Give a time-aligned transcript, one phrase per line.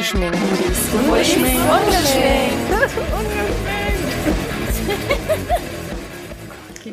[0.00, 0.38] Ungeschminkt.
[1.08, 1.60] Ungeschminkt.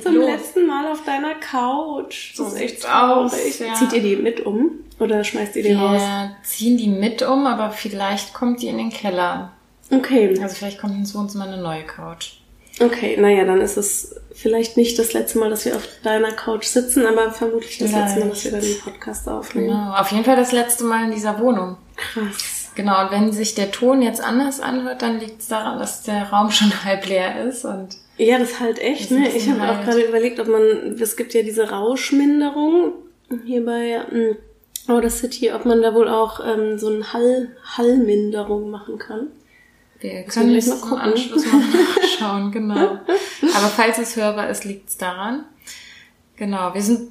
[0.03, 0.29] Zum los.
[0.29, 2.31] letzten Mal auf deiner Couch.
[2.31, 3.59] Das So ist echt sieht's aus, traurig.
[3.59, 3.73] ja.
[3.75, 4.71] Zieht ihr die mit um?
[4.99, 6.01] Oder schmeißt ihr die raus?
[6.01, 9.53] Wir ziehen die mit um, aber vielleicht kommt die in den Keller.
[9.89, 10.37] Okay.
[10.41, 12.33] Also vielleicht kommt ins Wohnzimmer eine neue Couch.
[12.81, 16.65] Okay, naja, dann ist es vielleicht nicht das letzte Mal, dass wir auf deiner Couch
[16.65, 19.67] sitzen, aber vermutlich das letzte Mal, dass wir dann den Podcast aufnehmen.
[19.69, 19.93] Genau.
[19.95, 21.77] Auf jeden Fall das letzte Mal in dieser Wohnung.
[21.95, 22.66] Krass.
[22.77, 26.29] Genau, und wenn sich der Ton jetzt anders anhört, dann liegt es daran, dass der
[26.29, 29.29] Raum schon halb leer ist und Ja, das halt echt, Das ne?
[29.35, 32.93] Ich habe auch gerade überlegt, ob man, es gibt ja diese Rauschminderung
[33.45, 34.35] hier bei ähm,
[34.87, 39.29] Audacity, ob man da wohl auch ähm, so eine Hall, Hallminderung machen kann.
[39.99, 40.97] wir können es mal im.
[40.99, 42.75] Anschluss mal nachschauen, genau.
[43.55, 45.45] Aber falls es hörbar ist, liegt es daran.
[46.35, 47.09] Genau, wir sind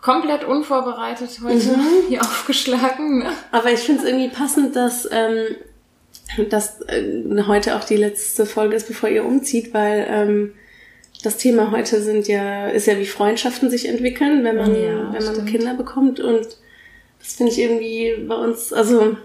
[0.00, 1.86] komplett unvorbereitet heute Mhm.
[2.08, 3.18] hier aufgeschlagen.
[3.20, 3.30] Ne?
[3.50, 5.56] Aber ich finde es irgendwie passend, dass, ähm,
[6.50, 10.54] dass äh, heute auch die letzte Folge ist, bevor ihr umzieht, weil ähm,
[11.24, 15.24] das Thema heute sind ja, ist ja wie Freundschaften sich entwickeln, wenn man, Ja, wenn
[15.24, 15.48] man stimmt.
[15.50, 16.20] Kinder bekommt.
[16.20, 16.46] Und
[17.18, 19.16] das finde ich irgendwie bei uns, also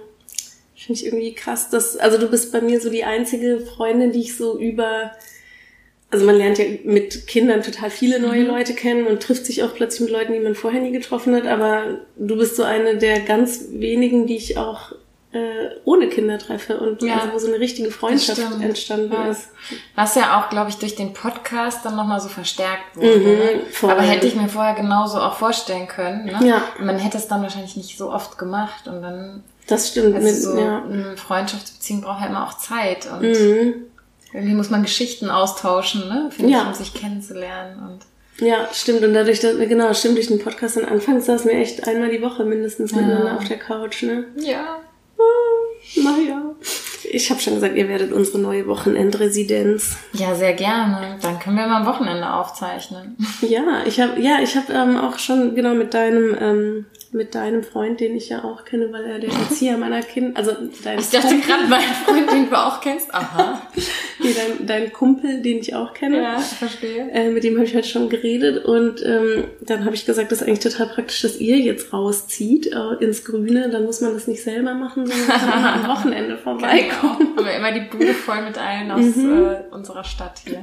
[0.75, 4.21] finde ich irgendwie krass, dass, also du bist bei mir so die einzige Freundin, die
[4.21, 5.11] ich so über
[6.13, 9.73] also man lernt ja mit Kindern total viele neue Leute kennen und trifft sich auch
[9.75, 11.45] plötzlich mit Leuten, die man vorher nie getroffen hat.
[11.47, 14.93] Aber du bist so eine der ganz wenigen, die ich auch
[15.33, 17.15] äh, ohne Kinder treffe und Ja.
[17.15, 19.31] also wo so eine richtige Freundschaft entstanden Ja.
[19.31, 19.49] ist.
[19.95, 23.17] Was ja auch, glaube ich, durch den Podcast dann nochmal so verstärkt wurde.
[23.17, 23.61] Mhm, ne?
[23.71, 23.89] voll.
[23.89, 26.25] Aber hätte ich mir vorher genauso auch vorstellen können.
[26.25, 26.39] Ne?
[26.47, 26.61] Ja.
[26.79, 30.13] Man hätte es dann wahrscheinlich nicht so oft gemacht und dann, Das stimmt.
[30.15, 30.83] also mit, so ja.
[30.83, 33.73] eine Freundschaftsbeziehung braucht ja immer auch Zeit und Mhm.
[34.33, 36.29] Irgendwie muss man Geschichten austauschen, ne?
[36.31, 36.61] Finde Ja.
[36.61, 37.99] ich, um sich kennenzulernen und
[38.45, 39.03] ja, stimmt.
[39.03, 42.21] Und dadurch, dass, genau, stimmt, durch den Podcast dann anfangs saßen wir echt einmal die
[42.21, 44.25] Woche mindestens miteinander auf der Couch, ne?
[44.37, 44.79] ja.
[45.95, 46.41] Naja.
[47.11, 49.97] Ich habe schon gesagt, ihr werdet unsere neue Wochenendresidenz.
[50.13, 51.17] Ja, sehr gerne.
[51.21, 53.17] Dann können wir mal am Wochenende aufzeichnen.
[53.41, 57.63] Ja, ich habe ja, ich habe ähm, auch schon genau mit deinem ähm, mit deinem
[57.63, 60.51] Freund, den ich ja auch kenne, weil er der Erzieher meiner Kinder, also
[60.83, 63.13] dein Ich dachte gerade, mein Freund, den du auch kennst.
[63.13, 63.61] Aha.
[64.19, 66.21] nee, dein, dein Kumpel, den ich auch kenne.
[66.21, 67.09] Ja, verstehe.
[67.11, 70.41] Äh, mit dem habe ich heute schon geredet und ähm, dann habe ich gesagt, das
[70.41, 73.69] ist eigentlich total praktisch, dass ihr jetzt rauszieht äh, ins Grüne.
[73.69, 77.17] Dann muss man das nicht selber machen, sondern kann am Wochenende vorbeikommen.
[77.19, 77.37] Genau.
[77.37, 79.45] Haben wir immer die Bude voll mit allen aus Mhm.
[79.45, 80.61] äh, unserer Stadt hier.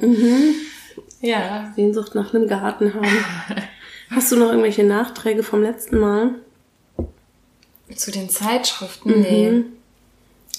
[1.20, 1.72] Ja.
[1.76, 3.06] Sehnsucht nach einem Garten haben.
[4.10, 6.30] Hast du noch irgendwelche Nachträge vom letzten Mal?
[7.94, 9.10] Zu den Zeitschriften?
[9.10, 9.22] Mhm.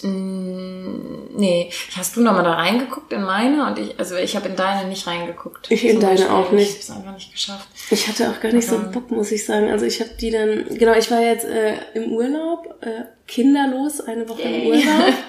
[0.03, 0.07] Nee.
[0.07, 0.97] Mm,
[1.38, 1.69] Nee.
[1.95, 3.66] Hast du nochmal da reingeguckt in meine?
[3.66, 5.72] Und ich, also ich habe in deine nicht reingeguckt.
[5.72, 6.31] Ich in deine Beispiel.
[6.31, 6.69] auch nicht.
[6.69, 7.67] Ich habe es einfach nicht geschafft.
[7.90, 9.69] Ich hatte auch gar nicht so Aber- Bock, muss ich sagen.
[9.72, 14.28] Also ich habe die dann, genau, ich war jetzt äh, im Urlaub, äh, kinderlos, eine
[14.28, 14.67] Woche im Yay.
[14.69, 15.13] Urlaub.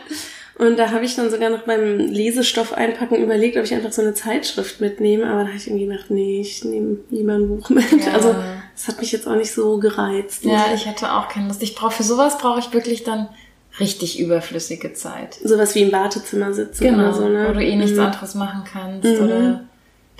[0.59, 4.03] Und da habe ich dann sogar noch beim Lesestoff einpacken überlegt, ob ich einfach so
[4.03, 5.25] eine Zeitschrift mitnehme.
[5.27, 7.91] Aber da habe ich irgendwie gedacht, nee, ich nehme lieber ein Buch mit.
[8.05, 8.13] Ja.
[8.13, 8.35] Also
[8.75, 10.45] das hat mich jetzt auch nicht so gereizt.
[10.45, 11.63] Ja, ich hatte auch keine Lust.
[11.63, 13.29] Ich brauche für sowas brauche ich wirklich dann
[13.81, 15.39] richtig überflüssige Zeit.
[15.43, 17.47] Sowas wie im Wartezimmer sitzen Genau, oder so, ne?
[17.49, 18.05] wo du eh nichts Mhm.
[18.05, 19.07] anderes machen kannst.
[19.21, 19.65] Oder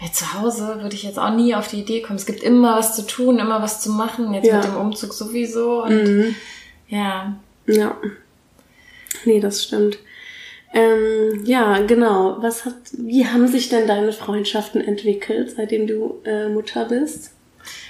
[0.01, 2.17] bei zu Hause würde ich jetzt auch nie auf die Idee kommen.
[2.17, 4.33] Es gibt immer was zu tun, immer was zu machen.
[4.33, 4.57] Jetzt Ja.
[4.57, 5.83] mit dem Umzug sowieso.
[5.83, 6.35] Und Mhm.
[6.89, 7.97] ja, Ja.
[9.27, 9.99] Nee, das stimmt.
[10.73, 12.37] Ähm, ja, genau.
[12.41, 17.33] Was hat, wie haben sich denn deine Freundschaften entwickelt, seitdem du äh, Mutter bist?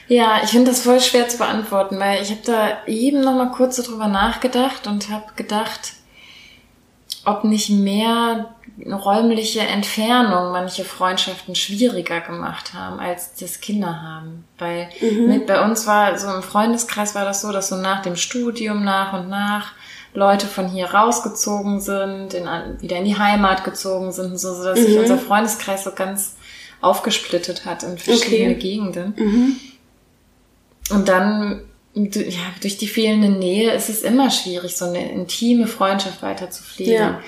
[0.08, 3.52] Ja, ich finde das voll schwer zu beantworten, weil ich habe da eben noch mal
[3.52, 5.92] kurz so drüber nachgedacht und habe gedacht,
[7.24, 8.54] ob nicht mehr
[8.84, 14.44] räumliche Entfernung manche Freundschaften schwieriger gemacht haben, als das Kinder haben.
[14.58, 18.16] Weil mit, bei uns war so im Freundeskreis war das so, dass so nach dem
[18.16, 19.72] Studium nach und nach
[20.14, 22.46] Leute von hier rausgezogen sind, in,
[22.80, 26.34] wieder in die Heimat gezogen sind, so so dass sich unser Freundeskreis so ganz
[26.82, 28.58] aufgesplittet hat in verschiedene Okay.
[28.60, 29.58] Gegenden.
[30.90, 31.62] Und dann,
[31.94, 36.62] ja, durch die fehlende Nähe ist es immer schwierig, so eine intime Freundschaft weiter zu
[36.62, 36.92] pflegen.
[36.92, 37.20] Ja.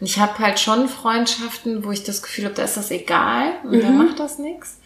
[0.00, 3.52] Und ich habe halt schon Freundschaften, wo ich das Gefühl habe, da ist das egal
[3.64, 3.98] und da Mhm.
[3.98, 4.78] macht das nichts.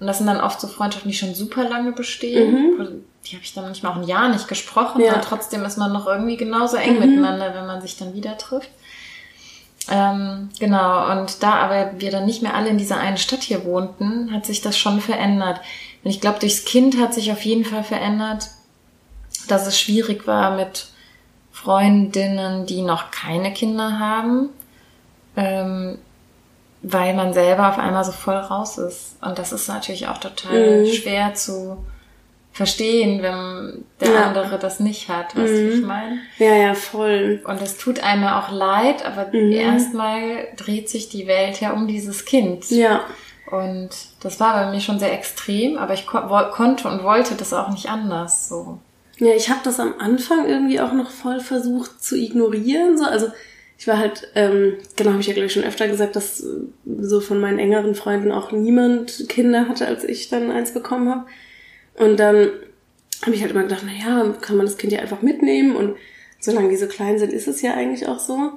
[0.00, 2.74] Und das sind dann oft so Freundschaften, die schon super lange bestehen.
[2.78, 2.84] Wo-
[3.26, 5.04] Die habe ich dann manchmal auch ein Jahr nicht gesprochen Mhm.
[5.04, 5.12] Ja.
[5.12, 5.16] Mhm.
[5.18, 8.68] und trotzdem ist man noch irgendwie genauso eng miteinander, wenn man sich dann wieder trifft.
[9.90, 13.64] Ähm, genau, und da aber wir dann nicht mehr alle in dieser einen Stadt hier
[13.64, 15.60] wohnten, hat sich das schon verändert.
[16.02, 18.48] Und ich glaube, durchs Kind hat sich auf jeden Fall verändert,
[19.48, 20.88] dass es schwierig war mit
[21.52, 24.48] Freundinnen, die noch keine Kinder haben,
[25.36, 25.98] ähm,
[26.86, 29.16] weil man selber auf einmal so voll raus ist.
[29.22, 30.86] Und das ist natürlich auch total Mhm.
[30.86, 31.78] schwer zu
[32.52, 34.26] verstehen, wenn der Ja.
[34.26, 36.18] andere das nicht hat, weißt du, wie ich meine?
[36.38, 37.42] Ja, ja, voll.
[37.44, 39.50] Und es tut einem ja auch leid, aber Mhm.
[39.52, 42.70] erstmal dreht sich die Welt ja um dieses Kind.
[42.70, 43.00] Ja.
[43.50, 43.90] Und
[44.22, 46.18] das war bei mir schon sehr extrem, aber ich ko
[46.52, 48.48] konnte und wollte das auch nicht anders.
[48.48, 48.78] So.
[49.18, 52.96] Ja, ich habe das am Anfang irgendwie auch noch voll versucht zu ignorieren.
[52.98, 53.04] So.
[53.04, 53.28] Also
[53.84, 56.46] ich war halt, ähm, genau, habe ich ja glaube ich schon öfter gesagt, dass äh,
[57.02, 61.26] so von meinen engeren Freunden auch niemand Kinder hatte, als ich dann eins bekommen habe.
[61.98, 62.48] Und dann
[63.20, 65.96] habe ich halt immer gedacht, na ja, kann man das Kind ja einfach mitnehmen und
[66.40, 68.52] solange die so klein sind, ist es ja eigentlich auch so.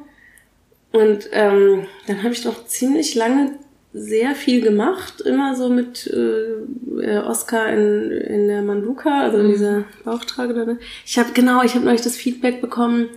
[0.93, 3.51] Und ähm, dann habe ich doch ziemlich lange
[3.91, 9.49] sehr viel gemacht, immer so mit äh, äh, Oscar in, in der Manduka, also in
[9.49, 10.53] dieser Bauchtrage.
[10.53, 10.79] Ne?
[11.05, 13.09] Ich habe genau, ich habe neulich das Feedback bekommen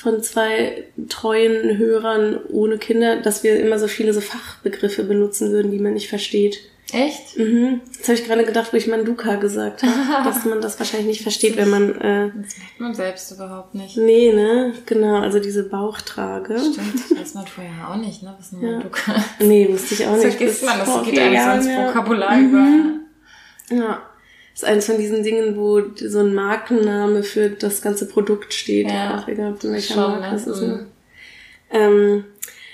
[0.00, 5.70] von zwei treuen Hörern ohne Kinder, dass wir immer so viele so Fachbegriffe benutzen würden,
[5.70, 6.58] die man nicht versteht.
[6.90, 7.36] Echt?
[7.36, 7.82] Mhm.
[7.92, 11.22] Jetzt habe ich gerade gedacht, wo ich Manduka gesagt habe, dass man das wahrscheinlich nicht
[11.22, 13.98] versteht, wenn man äh, Das merkt man selbst überhaupt nicht.
[13.98, 16.58] nee, ne, genau, also diese Bauchtrage.
[16.58, 18.34] Stimmt, das weiß man vorher auch nicht, ne?
[18.38, 18.58] Was Ja.
[18.70, 19.28] man du kannst.
[19.40, 20.34] Nee, wusste ich auch nicht.
[20.34, 21.88] vergisst man, das geht eigentlich so ins ja.
[21.88, 22.48] Vokabular Mhm.
[23.68, 23.76] über.
[23.76, 24.02] Ja.
[24.58, 28.88] Das ist eines von diesen Dingen, wo so ein Markenname für das ganze Produkt steht.
[28.88, 29.20] Ja.
[29.20, 30.32] Auch egal, welcher Schon, Marke ne?
[30.32, 30.60] das ist.
[30.60, 30.66] Mhm.
[30.66, 30.86] Ne?
[31.70, 32.24] Ähm,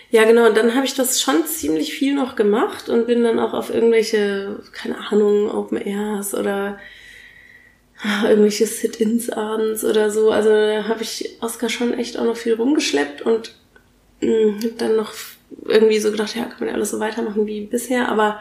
[0.08, 0.46] ja, genau.
[0.48, 3.68] Und dann habe ich das schon ziemlich viel noch gemacht und bin dann auch auf
[3.68, 6.78] irgendwelche, keine Ahnung, Open Airs oder
[8.24, 10.30] irgendwelche Sit-ins abends oder so.
[10.30, 13.54] Also da habe ich Oscar schon echt auch noch viel rumgeschleppt und
[14.22, 15.12] mh, hab dann noch
[15.66, 18.40] irgendwie so gedacht, ja, kann man ja alles so weitermachen wie bisher, aber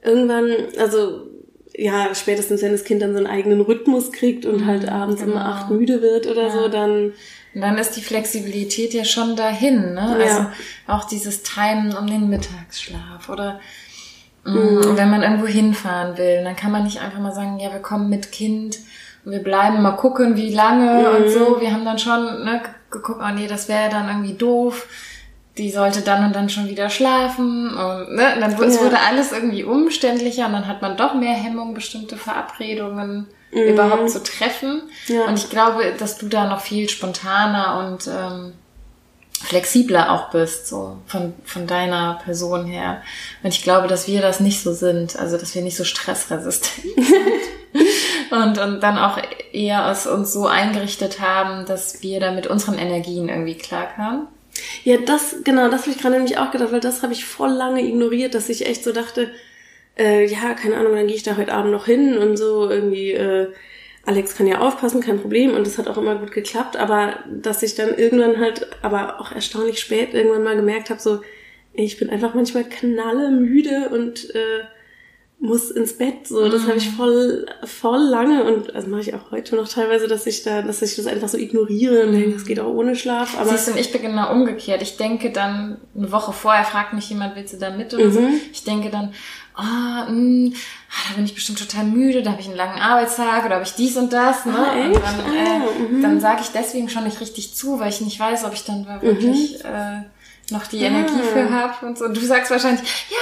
[0.00, 1.26] irgendwann, also
[1.74, 5.32] ja, spätestens wenn das Kind dann so einen eigenen Rhythmus kriegt und halt abends genau.
[5.32, 6.50] immer acht müde wird oder Ja.
[6.50, 7.12] so, dann
[7.54, 10.16] Und dann ist die Flexibilität ja schon dahin, ne?
[10.18, 10.24] Ja.
[10.24, 10.46] Also
[10.86, 13.60] auch dieses Timen um den Mittagsschlaf oder
[14.44, 14.54] Mhm.
[14.78, 17.78] mm, wenn man irgendwo hinfahren will, dann kann man nicht einfach mal sagen, ja, wir
[17.80, 18.78] kommen mit Kind
[19.24, 21.16] und wir bleiben mal gucken, wie lange Mhm.
[21.24, 21.60] und so.
[21.60, 22.60] Wir haben dann schon ne,
[22.90, 24.86] geguckt, oh nee, das wäre dann irgendwie doof.
[25.58, 27.68] Die sollte dann und dann schon wieder schlafen.
[27.68, 28.84] Und, ne, dann wurde, es Ja.
[28.84, 33.58] wurde alles irgendwie umständlicher und dann hat man doch mehr Hemmung, bestimmte Verabredungen Mhm.
[33.68, 34.82] überhaupt zu treffen.
[35.08, 35.26] Ja.
[35.26, 38.54] Und ich glaube, dass du da noch viel spontaner und ähm,
[39.44, 43.02] flexibler auch bist, so von, von deiner Person her.
[43.42, 46.86] Und ich glaube, dass wir das nicht so sind, also dass wir nicht so stressresistent
[46.96, 48.30] sind.
[48.30, 49.18] Und, und dann auch
[49.52, 54.28] eher es uns so eingerichtet haben, dass wir da mit unseren Energien irgendwie klarkamen.
[54.84, 57.50] Ja, das, genau, das habe ich gerade nämlich auch gedacht, weil das habe ich voll
[57.50, 59.30] lange ignoriert, dass ich echt so dachte,
[59.98, 63.12] äh, ja, keine Ahnung, dann gehe ich da heute Abend noch hin und so irgendwie,
[63.12, 63.52] äh,
[64.04, 67.62] Alex kann ja aufpassen, kein Problem und das hat auch immer gut geklappt, aber dass
[67.62, 71.20] ich dann irgendwann halt, aber auch erstaunlich spät irgendwann mal gemerkt habe, so,
[71.74, 74.64] ich bin einfach manchmal knalle müde und äh,
[75.44, 76.28] muss ins Bett.
[76.28, 80.06] So, das habe ich voll, voll lange und also mache ich auch heute noch teilweise,
[80.06, 82.94] dass ich da, dass ich das einfach so ignoriere und denke, es geht auch ohne
[82.94, 83.36] Schlaf.
[83.36, 84.82] Aber Siehst du, ich bin genau umgekehrt.
[84.82, 88.20] Ich denke dann, eine Woche vorher fragt mich jemand, willst du da mit oder so?
[88.20, 88.40] Mhm.
[88.52, 89.12] Ich denke dann,
[89.56, 93.44] ah, mh, ah, da bin ich bestimmt total müde, da habe ich einen langen Arbeitstag
[93.44, 94.46] oder habe ich dies und das.
[94.46, 94.54] Ne?
[94.56, 95.64] Ah, und dann, Ah,
[95.98, 98.62] äh, dann sage ich deswegen schon nicht richtig zu, weil ich nicht weiß, ob ich
[98.64, 99.68] dann da wirklich Mhm.
[99.68, 100.86] äh, noch die Ah.
[100.86, 102.04] Energie für habe und so.
[102.04, 103.16] Und du sagst wahrscheinlich, ja.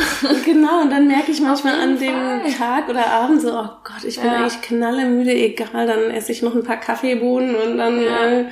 [0.44, 2.52] Genau, und dann merke ich manchmal an jeden dem Fall.
[2.82, 4.38] Tag oder Abend so, oh Gott, ich bin Ja.
[4.38, 8.26] eigentlich knallemüde, egal, dann esse ich noch ein paar Kaffeebohnen und dann, Ja.
[8.26, 8.44] äh,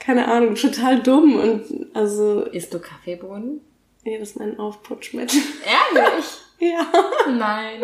[0.00, 3.60] keine Ahnung, total dumm und also, Isst du Kaffeebohnen?
[4.04, 5.40] nee, das ist mein Aufputschmittel.
[5.64, 6.24] Ehrlich?
[6.58, 6.86] ja,
[7.30, 7.80] Nein.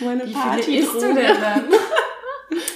[0.00, 0.62] meine Wie Party.
[0.62, 1.64] viele isst du denn dann?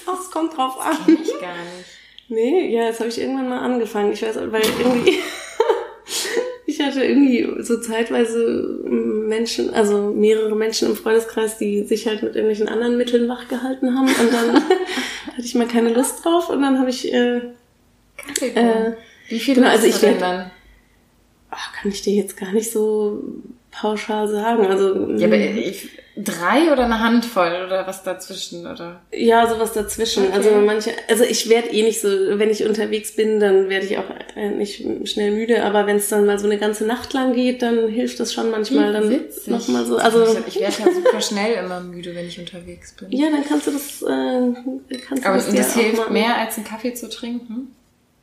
[0.07, 0.97] Das kommt drauf an.
[1.07, 1.87] Kenn ich gar nicht.
[2.29, 4.13] Nee, ja, das habe ich irgendwann mal angefangen.
[4.13, 5.19] Ich weiß, weil irgendwie
[6.83, 12.69] hatte irgendwie so zeitweise Menschen, also mehrere Menschen im Freundeskreis, die sich halt mit irgendwelchen
[12.69, 14.55] anderen Mitteln wach gehalten haben und dann
[15.27, 17.41] hatte ich mal keine Lust drauf und dann habe ich, äh.
[18.41, 18.93] Äh,
[19.29, 20.51] Wie viel genau, also ich denn dann?
[21.51, 23.23] ach, kann ich dir jetzt gar nicht so
[23.71, 24.67] pauschal sagen.
[24.67, 29.01] Also Ja, aber ich, drei oder eine Handvoll oder was dazwischen, oder?
[29.13, 30.25] Ja, sowas dazwischen.
[30.27, 30.35] Okay.
[30.35, 33.97] Also manche, also ich werde eh nicht so, wenn ich unterwegs bin, dann werde ich
[33.97, 34.05] auch
[34.37, 37.63] äh, nicht schnell müde, aber wenn es dann mal so eine ganze Nacht lang geht,
[37.63, 39.47] dann hilft das schon manchmal dann Witzig.
[39.49, 39.97] nochmal so.
[39.97, 43.11] Also ich, werde ja super schnell immer müde, wenn ich unterwegs bin.
[43.11, 46.37] ja, dann kannst du das, äh, kannst du aber das, und das auch hilft mehr
[46.37, 47.75] als einen Kaffee zu trinken?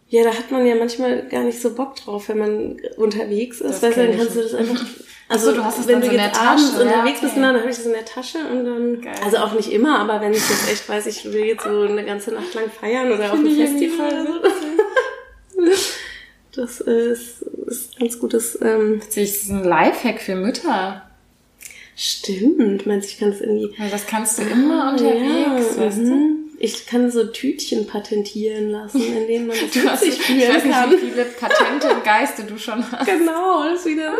[0.09, 3.81] Ja, da hat man ja manchmal gar nicht so Bock drauf, wenn man unterwegs ist.
[3.81, 4.85] Das Weißt du, dann kannst du das einfach.
[5.31, 7.21] Ach so, du hast es wenn du so in jetzt der abends Tasche, ja, unterwegs
[7.21, 7.41] bist, okay.
[7.41, 9.01] dann habe ich das in der Tasche und dann.
[9.01, 9.13] Geil.
[9.23, 12.03] Also auch nicht immer, aber wenn ich jetzt echt weiß, ich will jetzt so eine
[12.03, 15.71] ganze Nacht lang feiern oder auf irgendwie Festival oder so.
[16.55, 18.57] Das ist, ist ganz gutes.
[18.61, 21.03] Ähm, Das ist ein Lifehack für Mütter.
[21.95, 23.73] Stimmt, meinst du, ich kann das irgendwie.
[23.77, 26.03] Weil das kannst du immer ah, unterwegs, ja, weißt du?
[26.03, 26.35] Mhm.
[26.57, 30.63] Ich kann so Tütchen patentieren lassen, in denen man das du hast, fühlen ich weiß
[30.63, 33.05] nicht, wie viele Patente im Geiste du schon hast.
[33.05, 34.13] Genau, das ist wieder,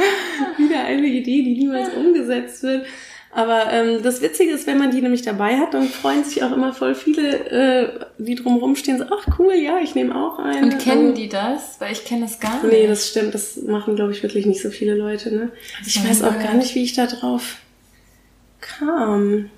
[0.58, 2.86] wieder eine Idee, die niemals umgesetzt wird.
[3.32, 6.50] Aber ähm, das Witzige ist, wenn man die nämlich dabei hat, dann freuen sich auch
[6.50, 10.64] immer voll viele, äh, die drumherum stehen, so, ach cool, ja, ich nehme auch eine.
[10.64, 11.76] Und kennen die das?
[11.78, 12.72] Weil ich kenne das gar nicht.
[12.72, 15.32] Nee, das stimmt, das machen, glaube ich, wirklich nicht so viele Leute.
[15.32, 15.50] Ne?
[15.86, 17.58] Ich weiß auch gar nicht, wie ich da drauf
[18.60, 19.48] kam.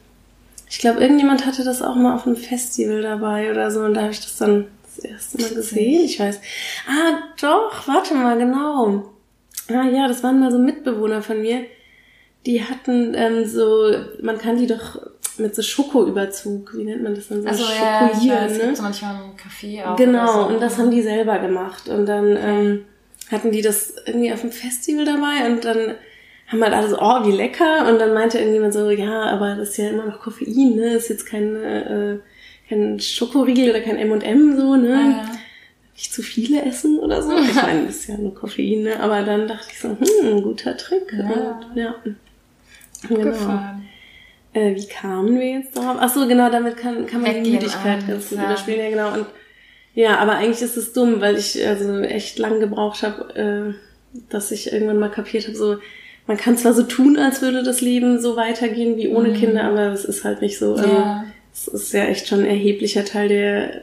[0.68, 4.02] Ich glaube, irgendjemand hatte das auch mal auf einem Festival dabei oder so und da
[4.02, 6.04] habe ich das dann das erste Mal gesehen.
[6.04, 6.40] Ich weiß.
[6.88, 9.12] Ah, doch, warte mal, genau.
[9.68, 11.64] Ah ja, das waren mal so Mitbewohner von mir
[12.46, 15.00] die hatten ähm, so, man kann die doch
[15.38, 17.48] mit so Schokoüberzug, wie nennt man das dann so?
[17.48, 17.64] Also
[18.22, 18.58] ja, ne?
[18.58, 19.96] Gibt manchmal im Café auch.
[19.96, 20.46] Genau, so.
[20.48, 21.88] und das haben die selber gemacht.
[21.88, 22.84] Und dann ähm,
[23.30, 25.94] hatten die das irgendwie auf dem Festival dabei und dann
[26.48, 27.88] haben halt alle so, oh, wie lecker.
[27.88, 30.94] Und dann meinte irgendjemand so, ja, aber das ist ja immer noch Koffein, ne?
[30.94, 32.18] Ist jetzt kein, äh,
[32.68, 34.90] kein Schokoriegel oder kein M&M so, ne?
[34.90, 35.30] Ja, ja.
[35.94, 37.36] Nicht zu viele essen oder so.
[37.36, 39.00] Ich meine, das ist ja nur Koffein, ne?
[39.00, 41.12] Aber dann dachte ich so, hm, guter Trick.
[41.12, 41.60] Ja.
[41.60, 41.94] Und, ja.
[43.08, 43.60] Genau.
[44.54, 45.96] Äh, wie kamen wir jetzt darauf?
[45.98, 48.44] Ach so, genau, damit kann, kann man die Müdigkeit ganz gut ja.
[48.44, 48.80] überspielen.
[48.80, 49.14] Ja, genau.
[49.14, 49.26] Und
[49.94, 54.50] ja, aber eigentlich ist es dumm, weil ich also echt lang gebraucht habe, äh, dass
[54.50, 55.78] ich irgendwann mal kapiert habe, so
[56.26, 59.34] man kann zwar so tun, als würde das Leben so weitergehen wie ohne mhm.
[59.34, 60.74] Kinder, aber es ist halt nicht so.
[60.74, 61.24] Also, ja.
[61.52, 63.82] Es ist ja echt schon ein erheblicher Teil der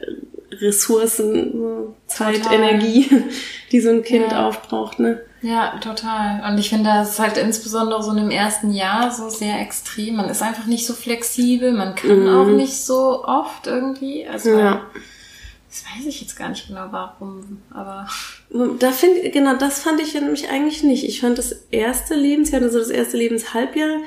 [0.60, 2.54] Ressourcen, so Zeit, Total.
[2.54, 3.08] Energie,
[3.72, 4.46] die so ein Kind ja.
[4.46, 5.20] aufbraucht, ne?
[5.42, 6.42] Ja, total.
[6.46, 10.16] Und ich finde, das halt insbesondere so in dem ersten Jahr so sehr extrem.
[10.16, 12.36] Man ist einfach nicht so flexibel, man kann mhm.
[12.36, 14.26] auch nicht so oft irgendwie.
[14.26, 14.82] Also ja.
[15.68, 18.06] das weiß ich jetzt gar nicht genau warum, aber.
[18.78, 21.04] Da finde genau, das fand ich nämlich eigentlich nicht.
[21.04, 24.00] Ich fand das erste Lebensjahr, also das erste Lebenshalbjahr,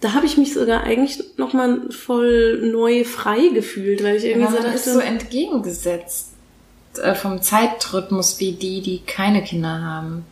[0.00, 4.50] da habe ich mich sogar eigentlich nochmal voll neu frei gefühlt, weil ich irgendwie ja,
[4.50, 4.74] so dachte.
[4.74, 6.32] ist so entgegengesetzt
[7.02, 10.24] äh, vom Zeitrhythmus wie die, die keine Kinder haben.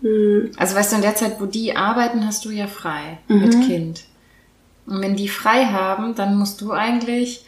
[0.00, 0.52] Mhm.
[0.56, 3.40] Also weißt du, in der Zeit, wo die arbeiten, hast du ja frei mhm.
[3.40, 4.04] mit Kind.
[4.86, 7.44] Und wenn die frei haben, dann musst du eigentlich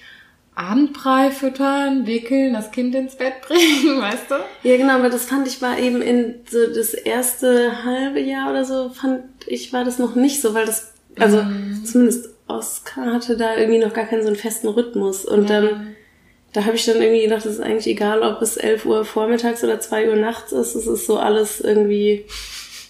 [0.55, 4.69] Abendbrei füttern, wickeln, das Kind ins Bett bringen, weißt du?
[4.69, 8.65] Ja, genau, aber das fand ich war eben in so das erste halbe Jahr oder
[8.65, 11.85] so, fand ich, war das noch nicht so, weil das, also mhm.
[11.85, 15.25] zumindest Oscar hatte da irgendwie noch gar keinen so einen festen Rhythmus.
[15.25, 15.61] Und ja.
[15.61, 15.97] dann
[16.53, 19.63] da habe ich dann irgendwie gedacht, es ist eigentlich egal, ob es 11 Uhr vormittags
[19.63, 20.75] oder 2 Uhr nachts ist.
[20.75, 22.27] Es ist so alles irgendwie,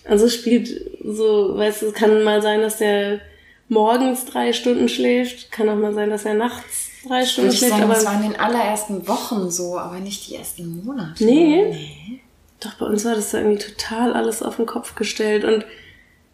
[0.04, 3.20] also es spielt so, weißt du, es kann mal sein, dass der
[3.68, 7.72] morgens drei Stunden schläft, kann auch mal sein, dass er nachts drei Stunden schläft.
[7.72, 11.22] Sagen, aber das war in den allerersten Wochen so, aber nicht die ersten Monate.
[11.22, 11.66] Nee.
[11.70, 12.20] nee.
[12.60, 15.64] Doch, bei uns war das da irgendwie total alles auf den Kopf gestellt und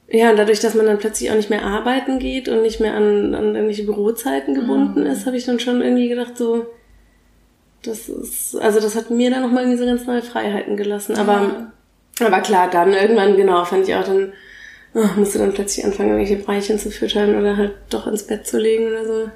[0.08, 2.94] ja, und dadurch, dass man dann plötzlich auch nicht mehr arbeiten geht und nicht mehr
[2.94, 5.06] an, an irgendwelche Bürozeiten gebunden mhm.
[5.06, 6.66] ist, habe ich dann schon irgendwie gedacht, so,
[7.82, 11.16] das ist, also das hat mir dann nochmal irgendwie so ganz neue Freiheiten gelassen.
[11.16, 11.72] Aber,
[12.20, 12.26] ja.
[12.26, 14.32] aber klar, dann irgendwann, genau, fand ich auch dann,
[14.94, 18.58] oh, musste dann plötzlich anfangen, irgendwelche Breilchen zu füttern oder halt doch ins Bett zu
[18.58, 19.30] legen oder so.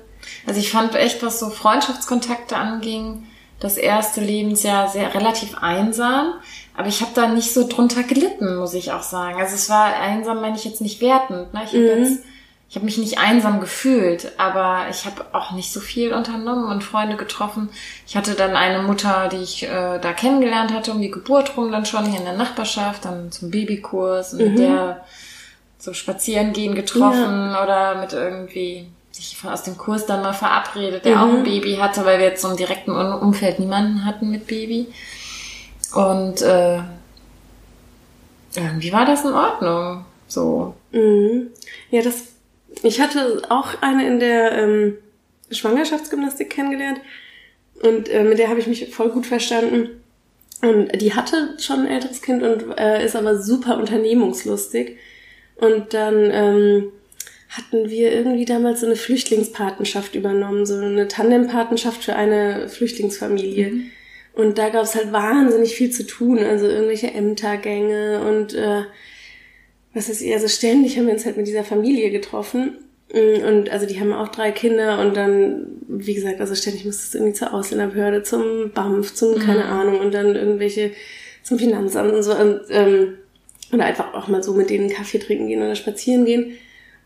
[0.47, 3.27] Also ich fand echt, was so Freundschaftskontakte anging,
[3.59, 6.35] das erste Lebensjahr sehr relativ einsam.
[6.77, 9.41] Aber ich habe da nicht so drunter gelitten, muss ich auch sagen.
[9.41, 11.53] Also es war einsam, meine ich jetzt nicht wertend.
[11.53, 11.63] Ne?
[11.65, 12.05] Ich habe mhm.
[12.05, 12.23] jetzt
[12.71, 16.85] ich habe mich nicht einsam gefühlt, aber ich habe auch nicht so viel unternommen und
[16.85, 17.69] Freunde getroffen.
[18.07, 21.73] Ich hatte dann eine Mutter, die ich äh, da kennengelernt hatte, um die Geburt rum
[21.73, 24.51] dann schon hier in der Nachbarschaft, dann zum Babykurs und mhm.
[24.51, 25.05] mit der
[25.79, 27.61] so spazieren gehen getroffen ja.
[27.65, 31.23] oder mit irgendwie sich aus dem Kurs dann mal verabredet, der mhm.
[31.23, 34.87] auch ein Baby hatte, weil wir jetzt so im direkten Umfeld niemanden hatten mit Baby.
[35.95, 36.81] Und äh,
[38.57, 40.05] irgendwie war das in Ordnung.
[40.29, 40.75] So.
[40.93, 41.49] Mhm.
[41.91, 42.31] Ja, das
[42.83, 44.97] ich hatte auch eine in der ähm,
[45.51, 47.01] Schwangerschaftsgymnastik kennengelernt
[47.83, 49.89] und äh, mit der habe ich mich voll gut verstanden.
[50.63, 54.99] Und die hatte schon ein älteres Kind und äh, ist aber super unternehmungslustig.
[55.57, 56.93] Und dann ähm,
[57.49, 63.71] hatten wir irgendwie damals so eine Flüchtlingspatenschaft übernommen, so eine Tandempatenschaft für eine Flüchtlingsfamilie.
[63.71, 63.91] Mhm.
[64.35, 68.85] Und da gab es halt wahnsinnig viel zu tun, also irgendwelche Ämtergänge und äh,
[69.93, 72.79] was ist also ständig haben wir uns halt mit dieser Familie getroffen.
[73.13, 77.15] Mm, und also die haben auch drei Kinder und dann, wie gesagt, also ständig musstest
[77.15, 79.41] du irgendwie zur Ausländerbehörde, zum BAMF, zum, mhm.
[79.41, 80.93] keine Ahnung, und dann irgendwelche
[81.43, 82.35] zum Finanzamt und so.
[82.35, 83.19] Und, ähm,
[83.73, 86.57] oder einfach auch mal so mit denen Kaffee trinken gehen oder spazieren gehen.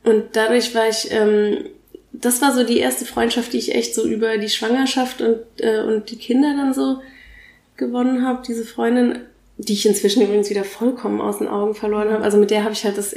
[0.02, 1.64] Und dadurch war ich, ähm,
[2.12, 5.80] das war so die erste Freundschaft, die ich echt so über die Schwangerschaft und, äh,
[5.80, 7.00] und die Kinder dann so
[7.76, 8.42] gewonnen habe.
[8.46, 9.20] Diese Freundin
[9.56, 12.24] die ich inzwischen übrigens wieder vollkommen aus den Augen verloren habe.
[12.24, 13.14] Also mit der habe ich halt das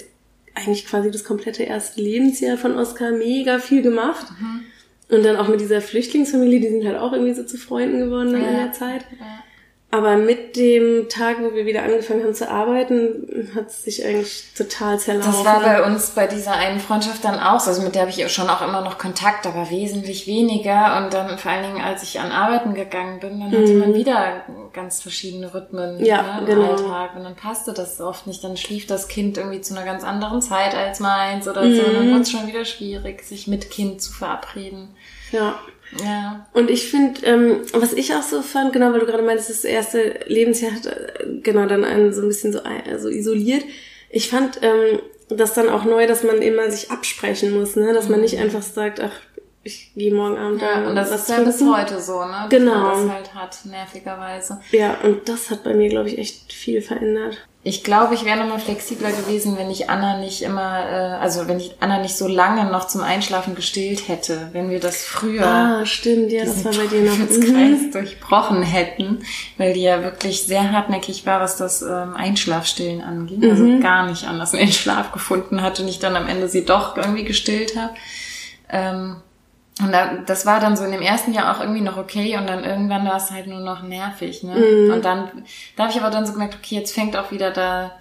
[0.54, 4.28] eigentlich quasi das komplette erste Lebensjahr von Oscar mega viel gemacht.
[4.40, 4.62] Mhm.
[5.10, 8.32] Und dann auch mit dieser Flüchtlingsfamilie, die sind halt auch irgendwie so zu Freunden geworden
[8.34, 8.48] ja.
[8.48, 9.06] in der Zeit.
[9.20, 9.44] Ja.
[9.90, 14.44] Aber mit dem Tag, wo wir wieder angefangen haben zu arbeiten, hat es sich eigentlich
[14.54, 15.32] total zerlaufen.
[15.32, 17.70] Das war bei uns bei dieser einen Freundschaft dann auch so.
[17.70, 20.98] Also mit der habe ich schon auch immer noch Kontakt, aber wesentlich weniger.
[20.98, 23.80] Und dann vor allen Dingen, als ich an Arbeiten gegangen bin, dann hatte mhm.
[23.80, 26.72] man wieder ganz verschiedene Rhythmen ja, ne, im genau.
[26.72, 27.16] Alltag.
[27.16, 28.44] Und dann passte das oft nicht.
[28.44, 31.76] Dann schlief das Kind irgendwie zu einer ganz anderen Zeit als meins oder mhm.
[31.76, 31.82] so.
[31.84, 34.90] Und dann wurde es schon wieder schwierig, sich mit Kind zu verabreden.
[35.32, 35.56] Ja.
[36.04, 36.48] Ja.
[36.54, 39.64] Und ich finde, ähm, was ich auch so fand, genau, weil du gerade meintest, das
[39.64, 43.64] erste Lebensjahr hat äh, genau dann einen so ein bisschen so also isoliert.
[44.10, 47.94] Ich fand ähm, das dann auch neu, dass man immer sich absprechen muss, ne?
[47.94, 48.44] Dass man nicht mhm.
[48.44, 49.14] einfach sagt, ach,
[49.64, 52.32] ich gehe morgen Abend ja, da und das ist ja bis heute so, ne?
[52.44, 52.76] Dass genau.
[52.76, 54.62] man das halt hat, nervigerweise.
[54.72, 57.46] Ja, und das hat bei mir, glaube ich, echt viel verändert.
[57.68, 61.60] Ich glaube, ich wäre nochmal flexibler gewesen, wenn ich Anna nicht immer, äh, also wenn
[61.60, 65.86] ich Anna nicht so lange noch zum Einschlafen gestillt hätte, wenn wir das früher ah,
[65.86, 67.92] stimmt, ja, das war bei dir noch mhm.
[67.92, 69.20] durchbrochen hätten,
[69.58, 73.72] weil die ja wirklich sehr hartnäckig war, was das ähm, Einschlafstillen anging, also mhm.
[73.72, 76.64] also gar nicht anders in den Schlaf gefunden hat und ich dann am Ende sie
[76.64, 77.94] doch irgendwie gestillt habe.
[78.70, 79.18] Ähm,
[79.80, 82.48] und da, das war dann so in dem ersten Jahr auch irgendwie noch okay und
[82.48, 84.56] dann irgendwann war es halt nur noch nervig, ne?
[84.56, 84.94] Mhm.
[84.94, 85.30] Und dann,
[85.76, 87.92] da habe ich aber dann so gemerkt, okay, jetzt fängt auch wieder da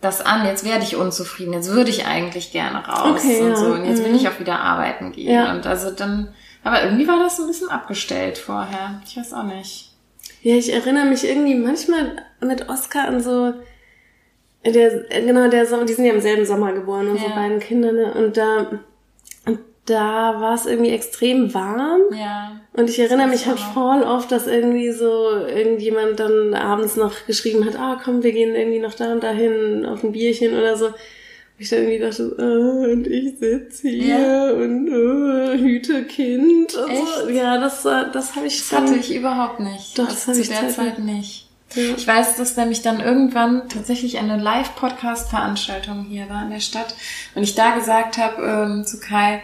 [0.00, 3.56] das an, jetzt werde ich unzufrieden, jetzt würde ich eigentlich gerne raus okay, und ja.
[3.56, 4.06] so und jetzt mhm.
[4.06, 5.32] will ich auch wieder arbeiten gehen.
[5.32, 5.52] Ja.
[5.52, 6.28] Und also dann,
[6.62, 9.00] aber irgendwie war das ein bisschen abgestellt vorher.
[9.04, 9.92] Ich weiß auch nicht.
[10.42, 13.54] Ja, ich erinnere mich irgendwie manchmal mit Oscar an so,
[14.64, 17.36] der, genau, der Sommer, die sind ja im selben Sommer geboren, unsere ja.
[17.36, 18.14] beiden Kinder, ne?
[18.14, 18.66] Und da,
[19.88, 22.00] da war es irgendwie extrem warm.
[22.12, 22.60] Ja.
[22.74, 27.64] Und ich erinnere mich halt voll oft, dass irgendwie so irgendjemand dann abends noch geschrieben
[27.64, 30.86] hat, ah komm, wir gehen irgendwie noch da und dahin auf ein Bierchen oder so.
[30.86, 30.94] Und
[31.58, 34.50] ich dann irgendwie dachte, ah, und ich sitze hier ja.
[34.50, 37.02] und oh, hüte Kind und Echt?
[37.24, 37.28] so.
[37.30, 39.98] Ja, das, das habe ich Das dann, hatte ich überhaupt nicht.
[39.98, 41.48] Doch, also das hatte ich zu der Zeit nicht.
[41.74, 41.82] Ja.
[41.96, 46.94] Ich weiß, dass nämlich dann irgendwann tatsächlich eine Live-Podcast-Veranstaltung hier war in der Stadt
[47.34, 49.42] und ich da gesagt habe ähm, zu Kai,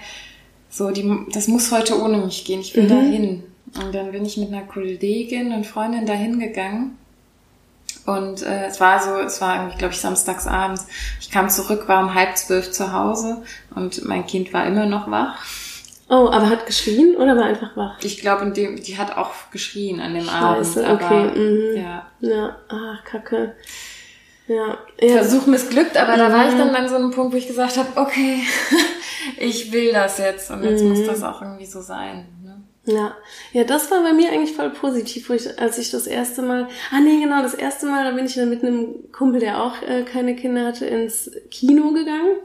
[0.74, 2.88] so, die, das muss heute ohne mich gehen, ich will mhm.
[2.88, 3.42] dahin.
[3.80, 6.98] Und dann bin ich mit einer Kollegin und Freundin dahin gegangen.
[8.06, 10.88] Und äh, es war so, es war irgendwie, glaube ich, samstags abends.
[11.20, 13.44] Ich kam zurück, war um halb zwölf zu Hause
[13.76, 15.44] und mein Kind war immer noch wach.
[16.08, 17.98] Oh, aber hat geschrien oder war einfach wach?
[18.02, 21.02] Ich glaube, die hat auch geschrien an dem Scheiße, Abend.
[21.04, 21.38] Aber, okay.
[21.38, 21.76] Mhm.
[21.76, 22.06] Ja.
[22.20, 23.54] Ja, ach, kacke.
[24.46, 24.78] Ja.
[25.00, 25.08] ja.
[25.16, 26.18] Versuch missglückt, aber mhm.
[26.18, 28.40] da war ich dann an so einem Punkt, wo ich gesagt habe, okay,
[29.38, 30.90] ich will das jetzt und jetzt mhm.
[30.90, 32.26] muss das auch irgendwie so sein.
[32.42, 32.62] Ne?
[32.84, 33.14] Ja,
[33.52, 36.68] ja, das war bei mir eigentlich voll positiv, wo ich, als ich das erste Mal,
[36.92, 39.80] ah nee, genau, das erste Mal, da bin ich dann mit einem Kumpel, der auch
[39.82, 42.36] äh, keine Kinder hatte, ins Kino gegangen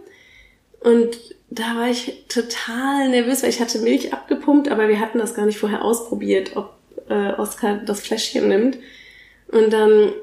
[0.79, 1.17] und
[1.49, 5.45] da war ich total nervös, weil ich hatte Milch abgepumpt, aber wir hatten das gar
[5.45, 6.73] nicht vorher ausprobiert, ob
[7.09, 8.77] äh, Oskar das Fläschchen nimmt.
[9.51, 10.13] Und dann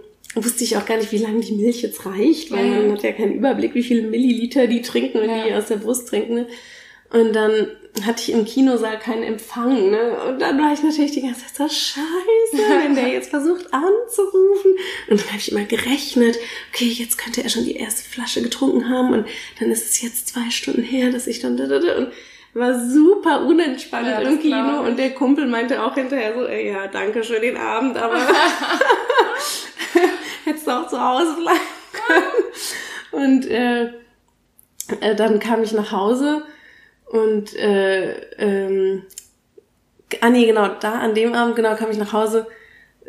[0.45, 3.13] wusste ich auch gar nicht, wie lange die Milch jetzt reicht, weil man hat ja
[3.13, 5.45] keinen Überblick, wie viele Milliliter die trinken und ja.
[5.45, 6.35] die aus der Brust trinken.
[6.35, 6.47] Ne?
[7.11, 7.69] Und dann
[8.05, 10.19] hatte ich im Kinosaal keinen Empfang, ne?
[10.29, 14.73] Und dann war ich natürlich die ganze Zeit so scheiße, wenn der jetzt versucht anzurufen.
[15.09, 16.37] Und dann habe ich immer gerechnet,
[16.73, 19.27] okay, jetzt könnte er schon die erste Flasche getrunken haben und
[19.61, 22.13] dann ist es jetzt zwei Stunden her, dass ich dann und
[22.53, 26.87] war super unentspannt ja, im Kino und der Kumpel meinte auch hinterher so, ey, ja,
[26.87, 28.17] danke für den Abend, aber
[30.47, 31.61] hättest du auch zu Hause bleiben
[31.93, 32.23] können.
[33.13, 33.87] Und äh,
[35.01, 36.43] äh, dann kam ich nach Hause
[37.07, 39.03] und äh, ähm,
[40.21, 42.47] ah nee, genau, da an dem Abend, genau, kam ich nach Hause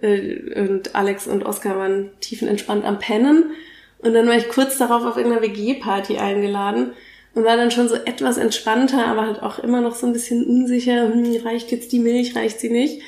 [0.02, 3.52] äh, und Alex und Oskar waren tiefenentspannt am Pennen.
[4.00, 6.92] Und dann war ich kurz darauf auf irgendeiner WG-Party eingeladen
[7.34, 10.46] und war dann schon so etwas entspannter, aber halt auch immer noch so ein bisschen
[10.46, 13.02] unsicher, hm, reicht jetzt die Milch, reicht sie nicht.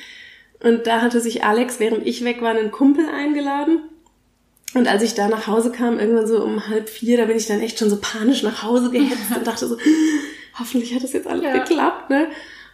[0.62, 3.80] Und da hatte sich Alex, während ich weg war, einen Kumpel eingeladen.
[4.74, 7.46] Und als ich da nach Hause kam, irgendwann so um halb vier, da bin ich
[7.46, 9.76] dann echt schon so panisch nach Hause gehetzt und dachte so,
[10.58, 11.58] hoffentlich hat das jetzt alles ja.
[11.58, 12.28] geklappt, ne?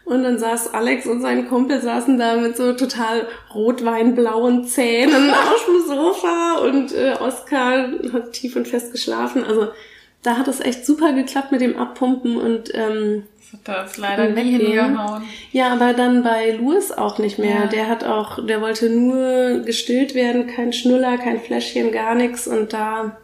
[0.05, 5.67] Und dann saß Alex und sein Kumpel saßen da mit so total rotweinblauen Zähnen auf
[5.67, 9.43] dem Sofa und äh, Oskar hat tief und fest geschlafen.
[9.43, 9.69] Also
[10.23, 13.25] da hat es echt super geklappt mit dem Abpumpen und ähm,
[13.65, 15.23] das hat leider nie hingehauen.
[15.53, 17.61] Ja, aber dann bei Louis auch nicht mehr.
[17.61, 17.67] Ja.
[17.67, 22.49] Der hat auch, der wollte nur gestillt werden, kein Schnuller, kein Fläschchen, gar nichts.
[22.49, 23.17] Und da,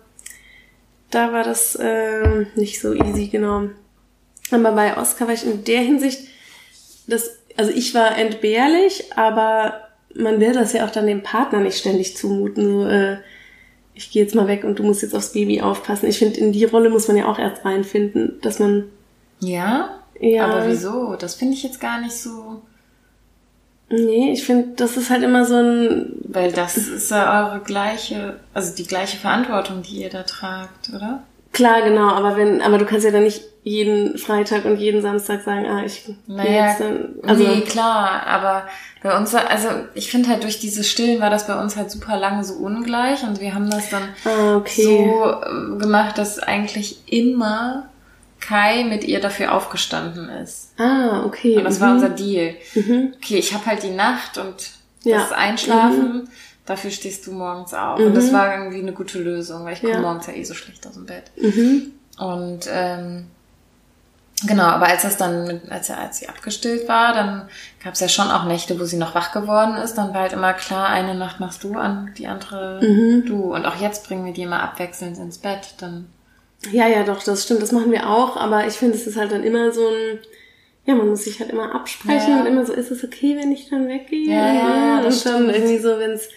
[1.11, 3.68] da war das äh, nicht so easy, genau.
[4.50, 6.28] Aber bei Oscar war ich in der Hinsicht,
[7.07, 11.78] das, also ich war entbehrlich, aber man will das ja auch dann dem Partner nicht
[11.78, 12.64] ständig zumuten.
[12.64, 13.16] So, äh,
[14.02, 16.08] ich gehe jetzt mal weg und du musst jetzt aufs Baby aufpassen.
[16.08, 18.84] Ich finde, in die Rolle muss man ja auch erst reinfinden, dass man.
[19.38, 20.00] Ja?
[20.20, 20.46] Ja.
[20.46, 21.14] Aber wieso?
[21.16, 22.62] Das finde ich jetzt gar nicht so.
[23.88, 26.16] Nee, ich finde, das ist halt immer so ein.
[26.24, 31.22] Weil das ist ja eure gleiche, also die gleiche Verantwortung, die ihr da tragt, oder?
[31.52, 35.42] Klar, genau, aber wenn, aber du kannst ja dann nicht jeden Freitag und jeden Samstag
[35.42, 37.14] sagen, ah, ich Naja, jetzt dann.
[37.22, 38.66] Also, nee, klar, aber
[39.02, 41.90] bei uns war, also ich finde halt durch dieses Stillen war das bei uns halt
[41.90, 44.82] super lange so ungleich und wir haben das dann ah, okay.
[44.82, 47.88] so äh, gemacht, dass eigentlich immer
[48.40, 50.72] Kai mit ihr dafür aufgestanden ist.
[50.78, 51.56] ah, okay.
[51.56, 51.94] Und das war mhm.
[51.94, 52.54] unser Deal.
[52.74, 53.14] Mhm.
[53.16, 54.70] Okay, ich habe halt die Nacht und
[55.04, 55.18] Ja.
[55.18, 56.28] das Einschlafen,
[56.66, 57.98] dafür stehst du morgens auf.
[57.98, 60.01] Und das war irgendwie eine gute Lösung, weil ich komme Ja.
[60.01, 61.25] morgens ja eh so schlecht aus dem Bett.
[61.37, 61.92] Mhm.
[62.18, 63.27] Und ähm,
[64.46, 67.48] genau, aber als das dann, mit, als, als sie abgestillt war, dann
[67.83, 69.94] gab es ja schon auch Nächte, wo sie noch wach geworden ist.
[69.94, 73.25] Dann war halt immer klar, eine Nacht machst du an, die andere Mhm.
[73.27, 73.55] du.
[73.55, 75.75] Und auch jetzt bringen wir die immer abwechselnd ins Bett.
[75.79, 76.07] Dann
[76.70, 79.33] Ja, ja, doch, das stimmt, das machen wir auch, aber ich finde, es ist halt
[79.33, 80.18] dann immer so ein,
[80.85, 82.40] ja, man muss sich halt immer absprechen Ja.
[82.40, 84.29] und immer so, ist es okay, wenn ich dann weggehe?
[84.31, 85.57] Ja, ja, ja, das und dann stimmt.
[85.57, 86.29] irgendwie so, wenn es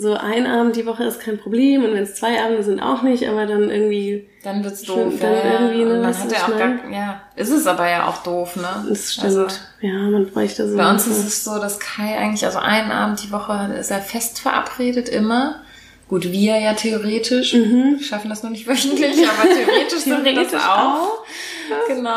[0.00, 3.02] so ein Abend die Woche ist, kein Problem und wenn es zwei Abende sind, auch
[3.02, 5.14] nicht, aber dann irgendwie, dann wird's doof.
[5.20, 8.22] dann ja, irgendwie, ne, man hat ja auch gar, ja, ist es aber ja auch
[8.22, 8.86] doof, ne?
[8.88, 9.24] das stimmt.
[9.26, 9.46] Also,
[9.80, 10.76] ja, man bräuchte so.
[10.76, 14.00] Bei uns ist es so, dass Kai eigentlich, also einen Abend die Woche ist er
[14.00, 15.62] fest verabredet, immer.
[16.06, 17.52] Gut, wir ja theoretisch.
[17.52, 20.48] Wir schaffen das nur nicht wöchentlich, aber theoretisch sind wir das Mhm.
[20.50, 21.24] Theoretisch auch.
[21.88, 22.16] Genau.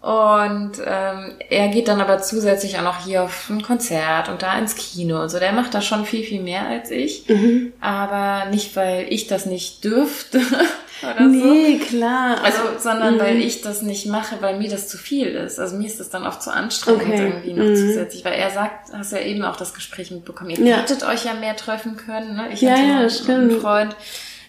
[0.00, 4.56] Und ähm, er geht dann aber zusätzlich auch noch hier auf ein Konzert und da
[4.56, 5.40] ins Kino und so.
[5.40, 7.28] Der macht da schon viel, viel mehr als ich.
[7.28, 7.72] Mhm.
[7.80, 10.38] Aber nicht, weil ich das nicht dürfte
[11.02, 11.24] oder so.
[11.24, 12.36] Nee, klar.
[12.44, 13.18] Also, sondern Mhm.
[13.18, 15.58] weil ich das nicht mache, weil mir das zu viel ist.
[15.58, 17.26] Also mir ist das dann oft zu anstrengend Okay.
[17.26, 17.74] irgendwie noch Mhm.
[17.74, 18.24] zusätzlich.
[18.24, 20.76] Weil er sagt, hast ja eben auch das Gespräch mitbekommen, ihr Ja.
[20.76, 22.50] hättet euch ja mehr treffen können, ne?
[22.52, 23.52] Ich Ja, hatte ja, noch einen stimmt.
[23.54, 23.96] Freund.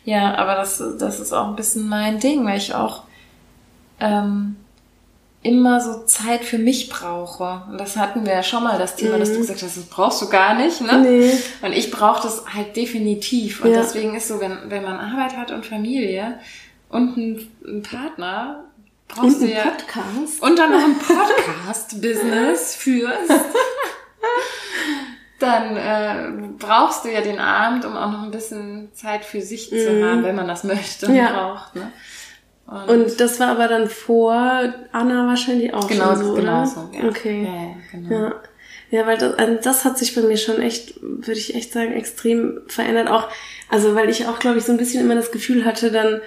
[0.06, 3.02] Ja, aber das, das ist auch ein bisschen mein Ding, weil ich auch
[4.00, 4.56] ähm,
[5.42, 7.64] immer so Zeit für mich brauche.
[7.72, 10.22] Und das hatten wir ja schon mal, das Thema, dass du gesagt hast, das brauchst
[10.22, 10.94] du gar nicht, ne?
[10.94, 11.02] Mhm.
[11.04, 11.32] nee.
[11.62, 13.64] Und ich brauche das halt definitiv.
[13.64, 13.78] Und Ja.
[13.82, 16.40] deswegen ist so, wenn, wenn man Arbeit hat und Familie
[16.90, 18.66] und einen, einen Partner,
[19.08, 19.64] brauchst Und du ja.
[19.64, 20.42] Podcast.
[20.42, 23.32] Und dann noch ein Podcast-Business führst.
[25.40, 29.70] Dann äh, brauchst du ja den Abend, um auch noch ein bisschen Zeit für sich
[29.70, 31.18] zu haben, wenn man das möchte und Mhm.
[31.18, 31.32] Ja.
[31.32, 31.76] braucht.
[31.76, 31.92] Ne?
[32.70, 34.34] Und, Und das war aber dann vor
[34.92, 36.66] Anna wahrscheinlich auch genau, schon so, genau oder?
[36.68, 36.90] so.
[36.94, 37.10] Ja.
[37.10, 37.44] Okay.
[37.44, 38.12] Ja, ja, genau.
[38.28, 38.36] Ja.
[38.92, 41.94] Ja, weil das, also das hat sich bei mir schon echt, würde ich echt sagen,
[41.94, 43.08] extrem verändert.
[43.08, 43.28] Auch,
[43.70, 46.22] also weil ich auch, glaube ich, so ein bisschen immer das Gefühl hatte, dann,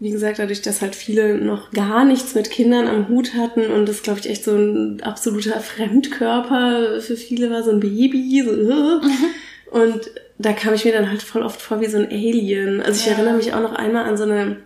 [0.00, 3.88] wie gesagt, dadurch, dass halt viele noch gar nichts mit Kindern am Hut hatten und
[3.88, 8.42] das, glaube ich, echt so ein absoluter Fremdkörper für viele war, so ein Baby.
[8.44, 9.00] So, äh.
[9.70, 12.82] und da kam ich mir dann halt voll oft vor wie so ein Alien.
[12.82, 13.12] Also ich Ja.
[13.12, 14.56] erinnere mich auch noch einmal an so eine,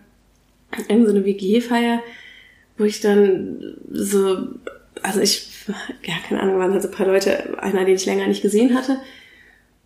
[0.89, 2.03] irgend so eine WG-Feier,
[2.77, 4.49] wo ich dann so,
[5.03, 5.49] also ich,
[6.05, 8.75] ja, keine Ahnung, waren halt so ein paar Leute, einer, den ich länger nicht gesehen
[8.75, 8.99] hatte.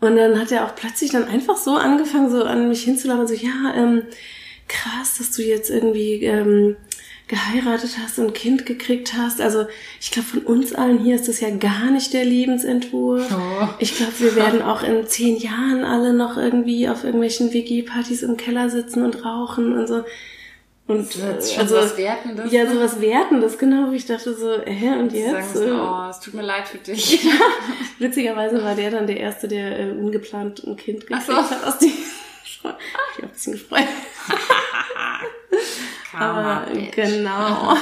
[0.01, 3.35] Und dann hat er auch plötzlich dann einfach so angefangen, so an mich hinzulaufen, so,
[3.35, 4.03] ja, ähm,
[4.69, 6.77] krass, dass du jetzt irgendwie ähm,
[7.29, 9.41] geheiratet hast und ein Kind gekriegt hast.
[9.41, 9.67] Also
[10.01, 13.27] ich glaube, von uns allen hier ist das ja gar nicht der Lebensentwurf.
[13.33, 13.69] Oh.
[13.79, 18.37] Ich glaube, wir werden auch in zehn Jahren alle noch irgendwie auf irgendwelchen WG-Partys im
[18.37, 20.05] Keller sitzen und rauchen und so.
[20.93, 22.53] Und ist äh, schon also, was Wertendes.
[22.53, 25.31] ja, sowas Wertendes, genau, wo ich dachte so, hä, und jetzt?
[25.31, 27.27] sagen so, Äh, oh, es tut mir leid für dich.
[27.99, 31.51] Witzigerweise war der dann der Erste, der äh, ungeplant ein Kind gekriegt Ach so.
[31.51, 31.89] hat aus dem
[32.45, 33.85] Ich auch ein bisschen gefreut.
[36.13, 36.95] Karma, Aber bitch.
[36.95, 37.75] genau.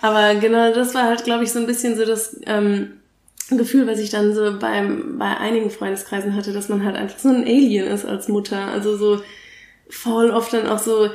[0.00, 3.00] Aber genau, das war halt, glaube ich, so ein bisschen so das ähm,
[3.50, 7.28] Gefühl, was ich dann so beim, bei einigen Freundeskreisen hatte, dass man halt einfach so
[7.30, 8.58] ein Alien ist als Mutter.
[8.68, 9.22] Also so
[9.88, 11.10] voll oft dann auch so,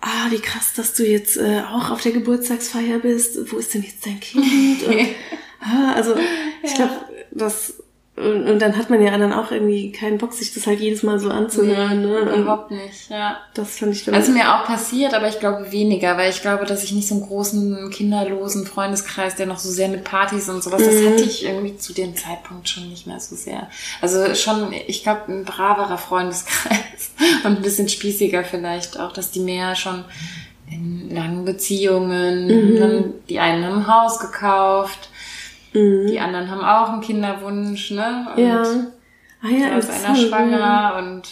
[0.00, 3.52] ah, wie krass, dass du jetzt äh, auch auf der Geburtstagsfeier bist.
[3.52, 4.82] Wo ist denn jetzt dein Kind?
[4.84, 4.98] Und,
[5.60, 6.14] ah, also
[6.62, 6.94] ich glaube,
[7.30, 7.74] das
[8.18, 11.02] und, und dann hat man ja dann auch irgendwie keinen Bock, sich das halt jedes
[11.02, 12.02] Mal so anzuhören.
[12.02, 12.20] Ne?
[12.22, 13.38] Und Überhaupt nicht, ja.
[13.54, 16.64] das fand ich dann Also mir auch passiert, aber ich glaube weniger, weil ich glaube,
[16.66, 20.62] dass ich nicht so einen großen kinderlosen Freundeskreis, der noch so sehr mit Partys und
[20.62, 23.68] sowas, das hatte ich irgendwie zu dem Zeitpunkt schon nicht mehr so sehr.
[24.00, 27.12] Also schon, ich glaube, ein braverer Freundeskreis
[27.44, 30.04] und ein bisschen spießiger vielleicht auch, dass die mehr schon
[30.70, 35.07] in langen Beziehungen, dann die einen haben ein Haus gekauft,
[35.74, 38.28] die anderen haben auch einen Kinderwunsch, ne?
[38.34, 38.62] Und ja.
[39.42, 41.22] Ah ja, ist einer schwanger und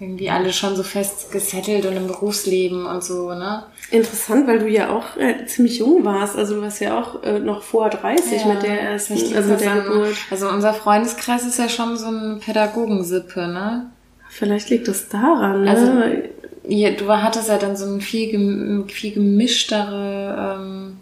[0.00, 3.64] irgendwie alle schon so fest gesettelt und im Berufsleben und so, ne?
[3.90, 6.36] Interessant, weil du ja auch äh, ziemlich jung warst.
[6.36, 9.80] Also du warst ja auch äh, noch vor 30 mit der ersten, also mit der
[9.80, 10.16] Geburt.
[10.30, 13.90] Also unser Freundeskreis ist ja schon so eine Pädagogensippe, ne?
[14.28, 15.70] Vielleicht liegt das daran, ne?
[15.70, 15.92] Also,
[16.68, 20.58] ja, du hattest ja dann so ein viel, gem viel gemischtere.
[20.60, 20.98] Ähm,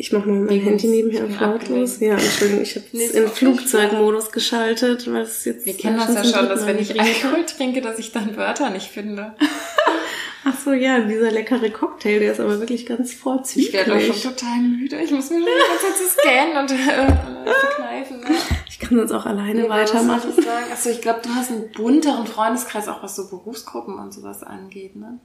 [0.00, 1.98] ich mach mal mein Handy nebenher auf lautlos.
[1.98, 5.66] Ja, Entschuldigung, ich habe es in Flugzeugmodus geschaltet, weil es jetzt.
[5.66, 6.98] wir kennen das ja schon, dass wenn ich.
[6.98, 9.34] Alkohol trinke, dass ich dann Wörter nicht finde.
[10.44, 13.72] Ach so, ja, dieser leckere Cocktail, der ist aber wirklich ganz Ich vorzüglich.
[13.72, 14.96] werde auch schon total müde.
[15.02, 18.20] Ich muss mir schon die ganze Zeit so scannen und äh, verkneifen.
[18.28, 18.36] Ne?
[18.68, 20.30] Ich kann sonst auch alleine was weitermachen.
[20.38, 20.66] ich sagen?
[20.72, 24.94] Achso, ich glaube, du hast einen bunteren Freundeskreis, auch was so Berufsgruppen und sowas angeht,
[24.94, 25.18] ne?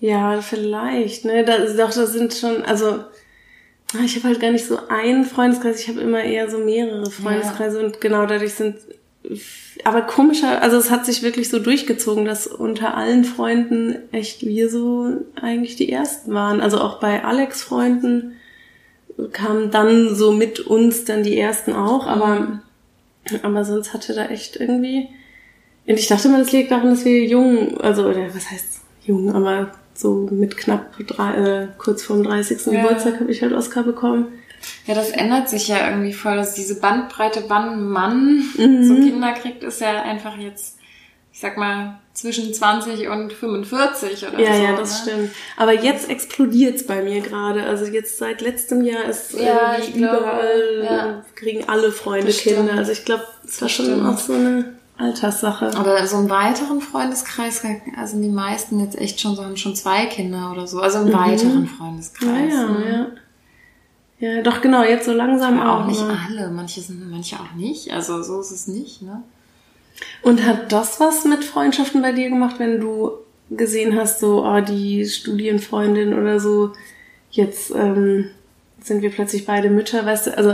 [0.00, 1.44] Ja, vielleicht, ne?
[1.44, 3.04] Da, doch, da sind schon, also
[4.04, 7.84] ich habe halt gar nicht so einen Freundeskreis, ich habe immer eher so mehrere Freundeskreise
[7.84, 8.76] und genau dadurch sind
[9.84, 14.70] aber komischer, also es hat sich wirklich so durchgezogen, dass unter allen Freunden echt wir
[14.70, 16.60] so eigentlich die ersten waren.
[16.60, 18.36] Also auch bei Alex Freunden
[19.32, 22.62] kamen dann so mit uns dann die ersten auch, aber
[23.42, 25.08] aber sonst hatte da echt irgendwie
[25.86, 29.34] und ich dachte immer, das liegt daran, dass wir jung, also oder was heißt jung,
[29.34, 32.66] aber so mit knapp drei, äh, kurz vorm 30.
[32.66, 32.82] Ja.
[32.82, 34.28] Geburtstag habe ich halt Oscar bekommen.
[34.86, 38.84] Ja, das ändert sich ja irgendwie voll, dass diese Bandbreite, wann man Mhm.
[38.84, 40.76] so Kinder kriegt, ist ja einfach jetzt,
[41.32, 44.62] ich sag mal, zwischen 20 und 45 oder Ja, so.
[44.62, 45.12] ja, das ne?
[45.12, 45.30] stimmt.
[45.56, 47.62] Aber jetzt explodiert's bei mir gerade.
[47.62, 51.24] Also jetzt seit letztem Jahr ist Ja, irgendwie ich glaube, überall ja.
[51.36, 52.30] kriegen alle Freunde.
[52.32, 52.74] Kinder.
[52.74, 55.72] Also ich glaube, es war schon auch so eine Alterssache.
[55.76, 57.62] Aber so einen weiteren Freundeskreis,
[57.96, 60.80] also die meisten jetzt echt schon so haben schon zwei Kinder oder so.
[60.80, 62.28] Also einen weiteren Freundeskreis.
[62.28, 62.48] Mhm.
[62.50, 62.90] Ja, ja, ne?
[62.90, 63.06] ja.
[64.20, 65.80] Ja, doch genau, jetzt so langsam Aber auch.
[65.80, 66.14] auch nicht ne?
[66.28, 67.90] alle, manche sind, manche auch nicht.
[67.90, 69.22] Also so ist es nicht, ne?
[70.22, 73.12] Und hat das was mit Freundschaften bei dir gemacht, wenn du
[73.50, 76.72] gesehen hast, so, ah, die Studienfreundin oder so,
[77.30, 78.30] jetzt ähm,
[78.82, 80.50] sind wir plötzlich beide Mütter, weißt du, also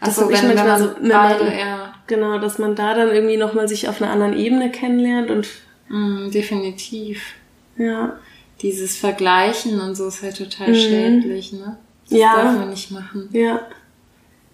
[0.00, 3.36] das Achso, hab ich manchmal man so, beide, ja, genau, dass man da dann irgendwie
[3.36, 5.48] nochmal sich auf einer anderen Ebene kennenlernt und
[5.88, 7.34] mm, definitiv.
[7.78, 8.18] ja.
[8.62, 10.74] Dieses Vergleichen und so ist halt total Mhm.
[10.74, 11.76] schädlich, ne?
[12.08, 12.32] Das Ja.
[12.42, 13.28] darf man nicht machen.
[13.32, 13.60] Ja,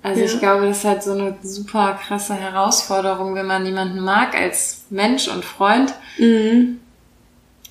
[0.02, 0.26] Also Ja.
[0.26, 4.86] ich glaube, das ist halt so eine super krasse Herausforderung, wenn man jemanden mag als
[4.90, 6.80] Mensch und Freund, mhm.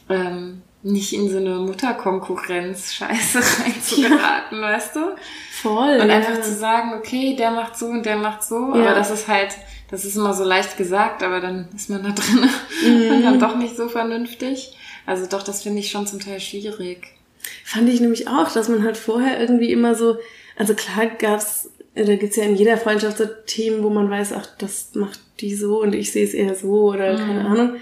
[0.09, 4.99] ähm, nicht in so eine Mutterkonkurrenz-Scheiße reinzugeraten, weißt du?
[5.61, 5.99] voll.
[5.99, 6.15] Und ja.
[6.15, 8.81] einfach zu sagen, okay, der macht so und der macht so, Ja.
[8.87, 9.55] aber das ist halt,
[9.91, 12.49] das ist immer so leicht gesagt, aber dann ist man da drin
[12.83, 13.11] Mhm.
[13.15, 14.75] und dann doch nicht so vernünftig.
[15.05, 17.07] Also doch, das finde ich schon zum Teil schwierig.
[17.63, 20.17] Fand ich nämlich auch, dass man halt vorher irgendwie immer so,
[20.57, 24.47] also klar gab's, da gibt's ja in jeder Freundschaft so Themen, wo man weiß, ach,
[24.57, 27.75] das macht die so und ich sehe es eher so oder keine Ahnung.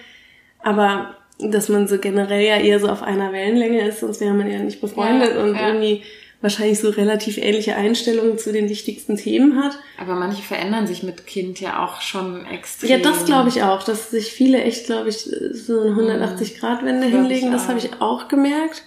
[0.61, 4.51] Aber dass man so generell ja eher so auf einer Wellenlänge ist, sonst wäre man
[4.51, 5.67] ja nicht befreundet Ja, und ja.
[5.67, 6.03] irgendwie
[6.41, 9.77] wahrscheinlich so relativ ähnliche Einstellungen zu den wichtigsten Themen hat.
[9.97, 12.89] Aber manche verändern sich mit Kind ja auch schon extrem.
[12.89, 17.21] Ja, das glaube ich auch, dass sich viele echt, glaube ich, so eine 180-Grad-Wende Glaub
[17.21, 17.51] hinlegen.
[17.51, 18.83] Das habe ich auch gemerkt.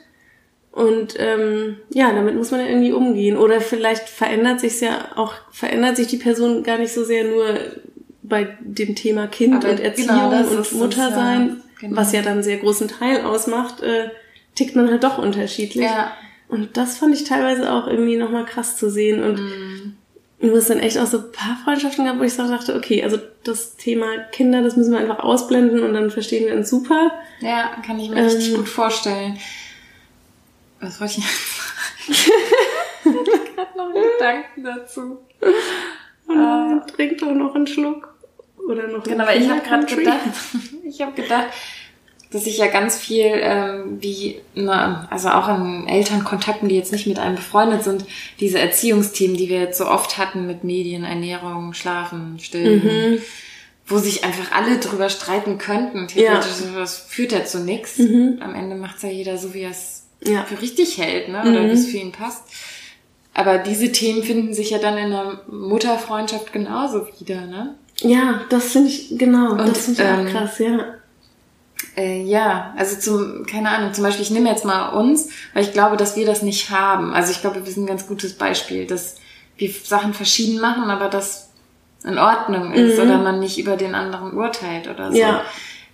[0.73, 3.37] Und ähm, ja, damit muss man ja irgendwie umgehen.
[3.37, 7.59] Oder vielleicht verändert sich ja auch, verändert sich die Person gar nicht so sehr nur
[8.23, 11.55] bei dem Thema Kind Aber und Erziehung genau, das ist und Muttersein, ja.
[11.83, 11.97] Genau.
[11.97, 14.09] was ja dann einen sehr großen Teil ausmacht, äh,
[14.55, 15.85] tickt man halt doch unterschiedlich.
[15.85, 16.12] Ja.
[16.49, 19.23] Und das fand ich teilweise auch irgendwie nochmal krass zu sehen.
[19.23, 19.97] Und Mhm.
[20.40, 23.03] nur es dann echt auch so ein paar Freundschaften gab, wo ich so dachte, okay,
[23.05, 27.12] also das Thema Kinder, das müssen wir einfach ausblenden und dann verstehen wir uns super.
[27.40, 28.57] Ja, kann ich mir richtig Ähm.
[28.57, 29.38] gut vorstellen.
[30.81, 32.29] Was wollte ich jetzt sagen?
[33.05, 35.18] Ich hatte noch einen Gedanken dazu.
[36.27, 38.12] Und dann trink doch noch einen Schluck.
[38.73, 40.19] Oder noch Genau, aber ich habe gerade gedacht,
[40.85, 41.47] ich habe gedacht,
[42.31, 47.07] dass ich ja ganz viel, ähm, wie, na, also auch in Elternkontakten, die jetzt nicht
[47.07, 48.07] mit einem befreundet sind,
[48.41, 53.21] diese Erziehungsthemen, die wir jetzt so oft hatten mit Medien, Ernährung, Schlafen, Stillen,
[53.87, 56.09] wo sich einfach alle drüber streiten könnten.
[56.09, 58.01] Theoretisch, das führt ja zu nichts.
[58.01, 60.45] Am Ende macht's ja jeder so, wie er es Ja.
[60.45, 61.43] für richtig hält, ne?
[61.43, 62.45] oder wie es für ihn passt.
[63.35, 67.75] Aber diese Themen finden sich ja dann in einer Mutterfreundschaft genauso wieder, ne?
[68.03, 70.79] Ja, das finde ich, genau, Und, das finde ich ähm, auch krass, ja.
[71.97, 75.73] Äh, ja, also zum, keine Ahnung, zum Beispiel, ich nehme jetzt mal uns, weil ich
[75.73, 77.12] glaube, dass wir das nicht haben.
[77.12, 79.17] Also ich glaube, wir sind ein ganz gutes Beispiel, dass
[79.57, 81.51] wir Sachen verschieden machen, aber das
[82.05, 85.12] in Ordnung ist oder man nicht über den anderen urteilt oder so.
[85.12, 85.19] Mhm.
[85.19, 85.43] Ja.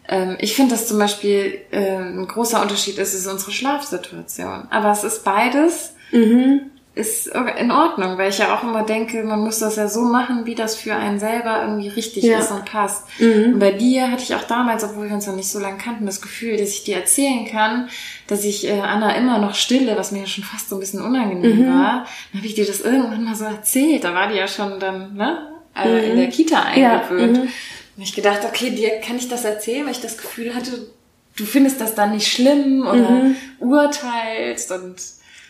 [0.09, 4.68] Ähm, ich finde, dass zum Beispiel äh, ein großer Unterschied ist, ist unsere Schlafsituation.
[4.71, 6.71] Aber es ist beides Mhm.
[6.99, 10.47] Ist in Ordnung, weil ich ja auch immer denke, man muss das ja so machen,
[10.47, 12.41] wie das für einen selber irgendwie richtig Ja.
[12.41, 13.05] ist und passt.
[13.19, 13.55] Mhm.
[13.55, 16.07] Und bei dir hatte ich auch damals, obwohl wir uns noch nicht so lange kannten,
[16.07, 17.89] das Gefühl, dass ich dir erzählen kann,
[18.27, 21.01] dass ich äh, Anna immer noch stille, was mir ja schon fast so ein bisschen
[21.03, 21.67] unangenehm Mhm.
[21.69, 22.05] war.
[22.33, 24.05] Dann habe ich dir das irgendwann mal so erzählt.
[24.05, 27.37] Da war die ja schon dann ne, äh, in der Kita Ja, eingewöhnt.
[27.37, 27.43] mhm.
[27.97, 30.71] Und ich gedacht, okay, dir kann ich das erzählen, weil ich das Gefühl hatte,
[31.37, 33.37] du findest das dann nicht schlimm oder mhm.
[33.61, 34.97] urteilst und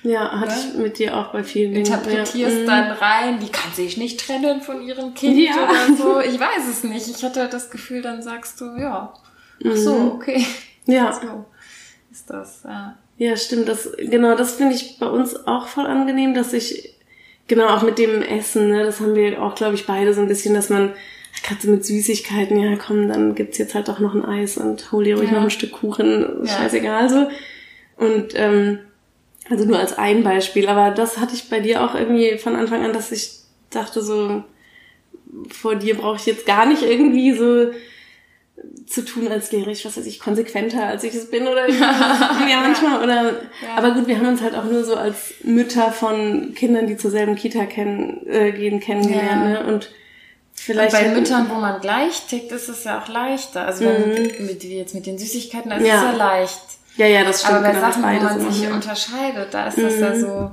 [0.02, 0.58] ja, hatte ja?
[0.58, 1.86] ich mit dir auch bei vielen Dingen.
[1.86, 2.48] Interpretierst ja.
[2.48, 2.66] Mhm.
[2.66, 5.68] dann rein, die kann sich nicht trennen von ihrem Kind ja.
[5.68, 6.20] oder so.
[6.20, 7.08] Ich weiß es nicht.
[7.08, 9.12] Ich hatte das Gefühl, dann sagst du, ja,
[9.64, 10.10] ach so, mhm.
[10.12, 10.46] okay.
[10.86, 11.12] Ja.
[11.22, 11.44] So
[12.10, 12.96] ist das, ja.
[13.18, 13.68] Ja, stimmt.
[13.68, 16.94] Das, genau, das finde ich bei uns auch voll angenehm, dass ich,
[17.48, 20.28] genau, auch mit dem Essen, ne, das haben wir auch, glaube ich, beide so ein
[20.28, 20.94] bisschen, dass man,
[21.42, 25.04] gerade mit Süßigkeiten, ja komm, dann gibt's jetzt halt doch noch ein Eis und hol
[25.04, 25.36] dir ruhig ja.
[25.36, 26.58] noch ein Stück Kuchen, ja.
[26.58, 27.28] scheißegal so.
[27.96, 28.78] Und ähm,
[29.50, 32.84] also nur als ein Beispiel, aber das hatte ich bei dir auch irgendwie von Anfang
[32.84, 33.30] an, dass ich
[33.70, 34.42] dachte so,
[35.50, 37.70] vor dir brauche ich jetzt gar nicht irgendwie so
[38.86, 42.60] zu tun, als wäre ich, was weiß ich, konsequenter, als ich es bin oder ja
[42.60, 43.76] manchmal oder ja.
[43.76, 47.10] aber gut, wir haben uns halt auch nur so als Mütter von Kindern, die zur
[47.10, 49.62] selben Kita kennen, äh, gehen, kennengelernt, ja.
[49.62, 49.66] ne?
[49.66, 49.90] Und
[50.54, 53.66] vielleicht und bei Müttern, wo man gleich tickt, ist es ja auch leichter.
[53.66, 54.46] Also wenn mhm.
[54.46, 55.96] mit jetzt mit den Süßigkeiten, das ja.
[55.96, 56.77] ist ja leicht.
[56.98, 57.54] Ja, ja, das stimmt.
[57.54, 60.20] Aber bei genau, Sachen, wo man sich unterscheidet, da ist das ja mhm.
[60.20, 60.50] so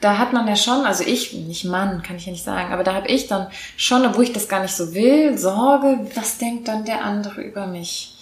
[0.00, 2.84] da hat man ja schon, also ich, nicht Mann, kann ich ja nicht sagen, aber
[2.84, 6.68] da habe ich dann schon, obwohl ich das gar nicht so will, Sorge, was denkt
[6.68, 8.16] dann der andere über mich?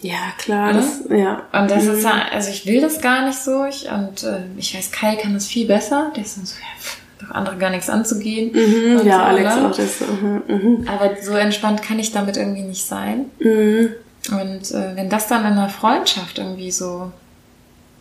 [0.00, 1.42] Ja, klar, das, ja.
[1.52, 1.92] Und das mhm.
[1.92, 5.16] ist ja, also ich will das gar nicht so, ich, und äh, ich weiß, Kai
[5.16, 8.52] kann das viel besser, der ist dann so, ja, doch andere gar nichts anzugehen.
[8.52, 9.68] Mhm, ja, so, Alex ne?
[9.68, 10.00] auch das.
[10.00, 10.88] Mhm, mhm.
[10.88, 13.26] Aber so entspannt kann ich damit irgendwie nicht sein.
[13.38, 13.90] Mhm.
[14.30, 17.10] Und äh, wenn das dann in einer Freundschaft irgendwie so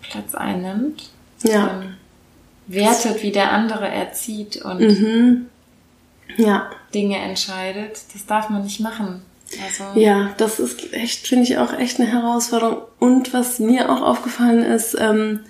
[0.02, 1.10] Platz einnimmt,
[1.44, 1.66] ja.
[1.66, 1.98] dann
[2.68, 5.46] wertet, wie der andere erzieht und mhm.
[6.38, 6.70] ja.
[6.94, 8.00] Dinge entscheidet.
[8.14, 9.22] Das darf man nicht machen.
[9.64, 12.84] Also ja, das ist echt, finde ich auch echt eine Herausforderung.
[13.00, 15.42] Und was mir auch aufgefallen ist, ähm,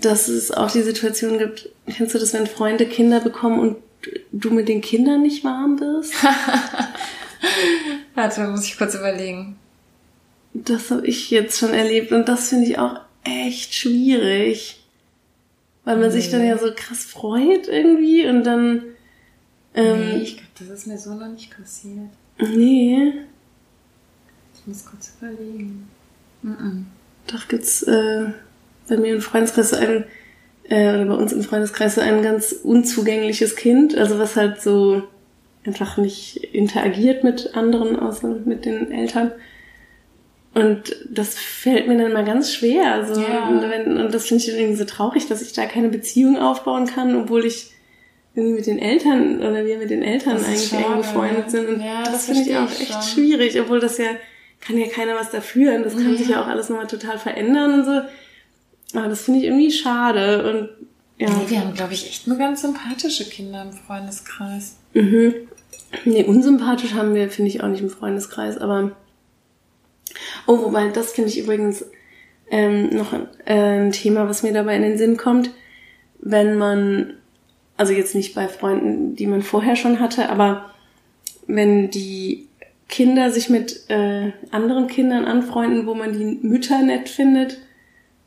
[0.00, 3.76] dass es auch die Situation gibt, kennst du das, wenn Freunde Kinder bekommen und
[4.32, 6.14] du mit den Kindern nicht warm wirst?
[8.14, 9.58] Warte, muss ich kurz überlegen.
[10.54, 14.78] Das habe ich jetzt schon erlebt und das finde ich auch echt schwierig
[15.88, 16.20] weil man nee.
[16.20, 18.82] sich dann ja so krass freut irgendwie und dann.
[19.72, 22.10] Ähm, nee, ich glaube, das ist mir so noch nicht passiert.
[22.38, 23.14] Nee.
[24.54, 25.88] Ich muss kurz überlegen.
[26.42, 26.82] Mm -mm.
[27.32, 28.26] Doch gibt's äh,
[28.86, 30.04] bei mir im Freundeskreis ein,
[30.64, 35.04] äh, oder bei uns im Freundeskreis so ein ganz unzugängliches Kind, also was halt so
[35.64, 39.32] einfach nicht interagiert mit anderen, außer mit den Eltern.
[40.54, 42.92] Und das fällt mir dann mal ganz schwer.
[42.92, 43.48] Also, ja.
[43.48, 46.86] und, wenn, und das finde ich irgendwie so traurig, dass ich da keine Beziehung aufbauen
[46.86, 47.72] kann, obwohl ich
[48.34, 51.68] irgendwie mit den Eltern oder wir mit den Eltern eigentlich eng befreundet sind.
[51.68, 53.02] Und ja, das, das finde ich auch echt schon.
[53.02, 54.06] schwierig, obwohl das ja
[54.60, 56.18] kann ja keiner was dafür und das kann ja.
[56.18, 58.98] sich ja auch alles nochmal total verändern und so.
[58.98, 60.87] Aber das finde ich irgendwie schade und
[61.18, 61.28] ja.
[61.30, 64.76] Nee, wir haben, glaube ich, echt nur ganz sympathische Kinder im Freundeskreis.
[64.94, 65.34] Mhm.
[66.04, 68.92] Nee, unsympathisch haben wir, finde ich, auch nicht im Freundeskreis, aber
[70.46, 71.84] Oh, wobei, das finde ich übrigens
[72.50, 75.50] ähm, noch ein, äh, ein Thema, was mir dabei in den Sinn kommt,
[76.20, 77.14] wenn man,
[77.76, 80.70] also jetzt nicht bei Freunden, die man vorher schon hatte, aber
[81.46, 82.48] wenn die
[82.88, 87.58] Kinder sich mit äh, anderen Kindern anfreunden, wo man die Mütter nett findet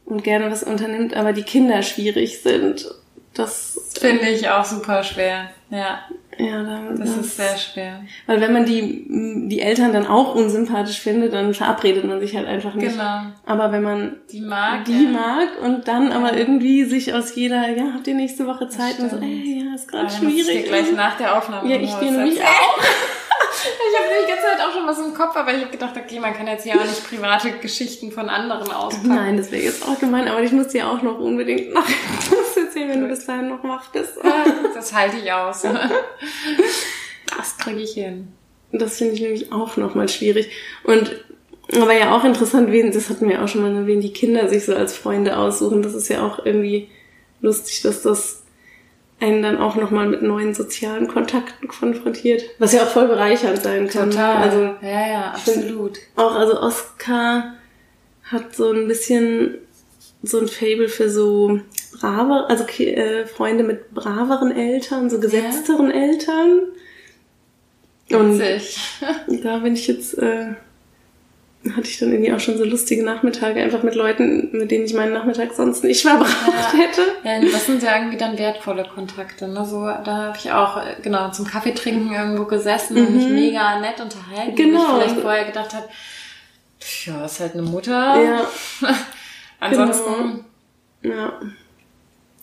[0.06, 2.90] und gerne was unternimmt, aber die Kinder schwierig sind.
[3.34, 5.50] Das finde ich auch super schwer.
[5.70, 6.00] Ja.
[6.38, 8.02] Ja, dann, das, das ist sehr schwer.
[8.26, 9.06] Weil wenn man die,
[9.48, 12.94] die Eltern dann auch unsympathisch findet, dann verabredet man sich halt einfach nicht.
[12.94, 13.26] Genau.
[13.46, 15.10] Aber wenn man die mag, die ja.
[15.10, 16.18] mag und dann ja.
[16.18, 19.76] aber irgendwie sich aus jeder, ja, habt ihr nächste Woche Zeit und so, ey, ja,
[19.76, 20.62] ist gerade schwierig.
[20.62, 21.70] Ich gleich nach der Aufnahme.
[21.70, 22.80] Ja, ich gehe nämlich auch.
[23.64, 26.20] ich habe die ganze Zeit auch schon was im Kopf, aber ich habe gedacht, okay,
[26.20, 29.08] man kann jetzt hier auch nicht private Geschichten von anderen auspacken.
[29.08, 32.58] Nein, das wäre jetzt auch gemein, aber ich muss dir auch noch unbedingt noch was
[32.58, 34.14] erzählen, wenn du bis dahin noch machtest.
[34.74, 35.64] das halte ich aus.
[37.38, 38.28] Das kriege ich hin.
[38.72, 40.50] Das finde ich nämlich auch nochmal schwierig.
[40.84, 41.12] Und
[41.74, 44.66] aber ja auch interessant, wen, das hatten wir auch schon mal, wen die Kinder sich
[44.66, 45.82] so als Freunde aussuchen.
[45.82, 46.90] Das ist ja auch irgendwie
[47.40, 48.41] lustig, dass das
[49.22, 52.44] einen dann auch nochmal mit neuen sozialen Kontakten konfrontiert.
[52.58, 54.10] Was ja auch voll bereichernd sein kann.
[54.10, 54.38] Total.
[54.38, 56.00] Also, ja, ja, absolut.
[56.16, 57.54] Auch, also Oscar
[58.24, 59.60] hat so ein bisschen
[60.24, 61.60] so ein Fable für so
[62.00, 65.96] brave, also äh, Freunde mit braveren Eltern, so gesetzteren ja.
[65.96, 66.60] Eltern.
[68.12, 68.80] Und Witzig.
[69.44, 70.56] da bin ich jetzt, äh,
[71.70, 74.94] hatte ich dann irgendwie auch schon so lustige Nachmittage, einfach mit Leuten, mit denen ich
[74.94, 76.80] meinen Nachmittag sonst nicht verbracht ja.
[76.80, 77.02] hätte.
[77.24, 79.48] Ja, das sind ja irgendwie dann wertvolle Kontakte.
[79.48, 79.64] Ne?
[79.66, 83.08] So, da habe ich auch, äh, genau, zum Kaffee trinken irgendwo gesessen mhm.
[83.08, 83.36] und mich mhm.
[83.36, 84.56] mega nett unterhalten.
[84.56, 84.80] Genau.
[84.80, 85.88] Wo ich vielleicht vorher gedacht habe,
[87.06, 88.22] ja, ist halt eine Mutter.
[88.22, 88.48] Ja.
[89.60, 90.46] Ansonsten.
[91.04, 91.16] Genau.
[91.16, 91.40] Ja.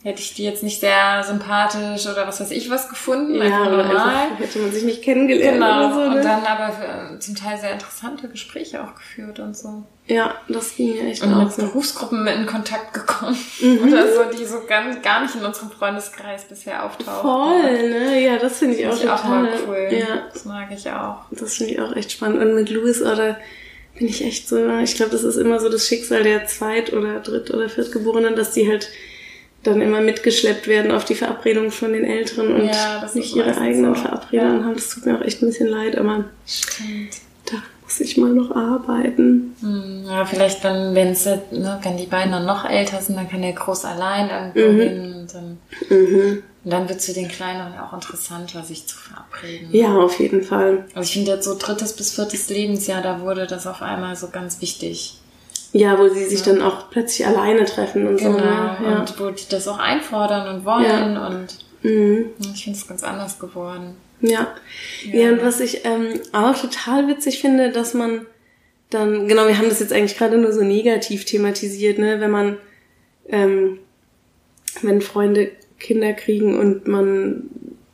[0.05, 3.35] Hätte ich die jetzt nicht sehr sympathisch oder was weiß ich was gefunden.
[3.35, 4.15] Ja, einfach normal.
[4.17, 5.79] einfach hätte man sich nicht kennengelernt Genau.
[5.87, 6.01] oder so.
[6.01, 6.17] Ne?
[6.17, 9.83] Und dann aber äh, zum Teil sehr interessante Gespräche auch geführt und so.
[10.07, 11.63] ja, das ging mir echt Und auch mit so.
[11.63, 13.37] Berufsgruppen in Kontakt gekommen.
[13.61, 13.89] Mhm.
[13.93, 17.21] Oder so, die so ganz, gar nicht in unserem Freundeskreis bisher auftauchen.
[17.23, 18.21] Voll, ne?
[18.25, 19.43] Ja, das finde ich auch Finde ich auch total.
[19.43, 19.89] mal cool.
[19.91, 21.17] Ja, Das mag ich auch.
[21.33, 22.41] das finde ich auch echt spannend.
[22.41, 23.37] Und mit Louis, oder
[23.99, 27.19] bin ich echt so, ich glaube, das ist immer so das Schicksal der Zweit- oder
[27.19, 28.89] Dritt- oder Viertgeborenen, dass die halt
[29.65, 33.95] dann immer mitgeschleppt werden auf die Verabredung von den Älteren und Ja, nicht ihre eigenen
[33.95, 34.01] so.
[34.03, 34.65] Verabredungen Ja.
[34.65, 34.75] haben.
[34.75, 37.17] Das tut mir auch echt ein bisschen leid, aber Stimmt.
[37.47, 39.57] da muss ich mal noch arbeiten.
[39.61, 43.29] Hm, ja, vielleicht dann, wenn's, jetzt, ne, wenn die beiden dann noch älter sind, dann
[43.29, 44.81] kann der groß allein irgendwo Mhm.
[44.89, 45.59] hin und dann,
[45.91, 46.43] Mhm.
[46.65, 49.69] und dann wird es für den Kleineren auch interessanter, sich zu verabreden.
[49.73, 50.85] Ja, auf jeden Fall.
[50.95, 54.29] Also ich finde jetzt so drittes bis viertes Lebensjahr, da wurde das auf einmal so
[54.29, 55.19] ganz wichtig.
[55.73, 58.33] Ja, wo sie sich dann auch plötzlich alleine treffen und so.
[58.33, 58.39] Genau.
[58.39, 58.79] Ne?
[58.83, 59.01] Ja.
[59.01, 62.31] Und wo die das auch einfordern und wollen und Mhm.
[62.55, 63.95] ich finde es ganz anders geworden.
[64.21, 64.53] Ja.
[65.05, 65.31] ja.
[65.31, 68.27] und was ich ähm, auch total witzig finde, dass man
[68.91, 72.57] dann, genau, wir haben das jetzt eigentlich gerade nur so negativ thematisiert, ne, wenn man,
[73.29, 73.79] ähm,
[74.83, 77.49] wenn Freunde Kinder kriegen und man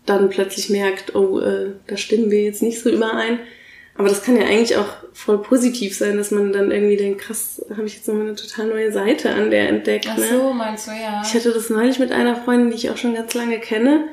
[0.06, 3.40] dann plötzlich merkt, oh, äh, da stimmen wir jetzt nicht so überein.
[3.96, 7.64] Aber das kann ja eigentlich auch voll positiv sein, dass man dann irgendwie denkt, krass,
[7.70, 10.08] habe ich jetzt nochmal eine total neue Seite an der entdeckt.
[10.10, 10.26] Ach ne?
[10.28, 11.22] so, meinst du, ja.
[11.24, 14.08] Ich hatte das neulich mit einer Freundin, die ich auch schon ganz lange kenne.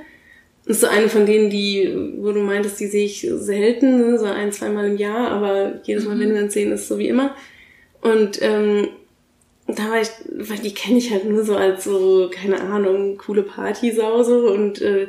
[0.66, 4.20] Das ist so eine von denen, die, wo du meintest, die sehe ich selten, ne,
[4.20, 7.08] so ein, zweimal im Jahr, aber jedes Mal, wenn wir uns sehen, ist so wie
[7.08, 7.36] immer.
[8.02, 8.90] Und ähm,
[9.66, 13.42] da war ich, weil die kenne ich halt nur so als so, keine Ahnung, coole
[13.42, 15.08] Partysau so und äh,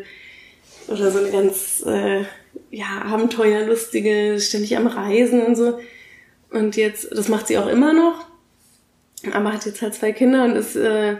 [0.88, 2.24] oder so eine ganz äh,
[2.72, 5.78] ja, abenteuerlustige, ständig am Reisen und so.
[6.50, 8.26] Und jetzt, das macht sie auch immer noch,
[9.32, 11.16] aber hat jetzt halt zwei Kinder und ist äh,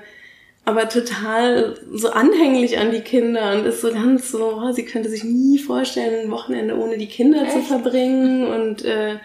[0.64, 5.08] aber total so anhänglich an die Kinder und ist so ganz so, oh, sie könnte
[5.08, 7.68] sich nie vorstellen, ein Wochenende ohne die Kinder zu Echt?
[7.68, 9.16] verbringen und äh,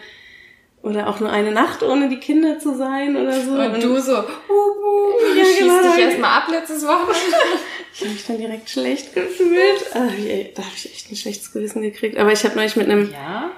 [0.88, 3.52] oder auch nur eine Nacht ohne die Kinder zu sein oder so.
[3.52, 5.82] Und du so, uh, uh, Ja, schießt genau.
[5.94, 7.36] dich erstmal ab letztes Wochenende.
[7.94, 9.84] Ich habe mich dann direkt schlecht gefühlt.
[9.92, 12.16] Ey, da habe ich echt ein schlechtes Gewissen gekriegt.
[12.16, 13.50] Aber ich habe neulich mit einem, Ja?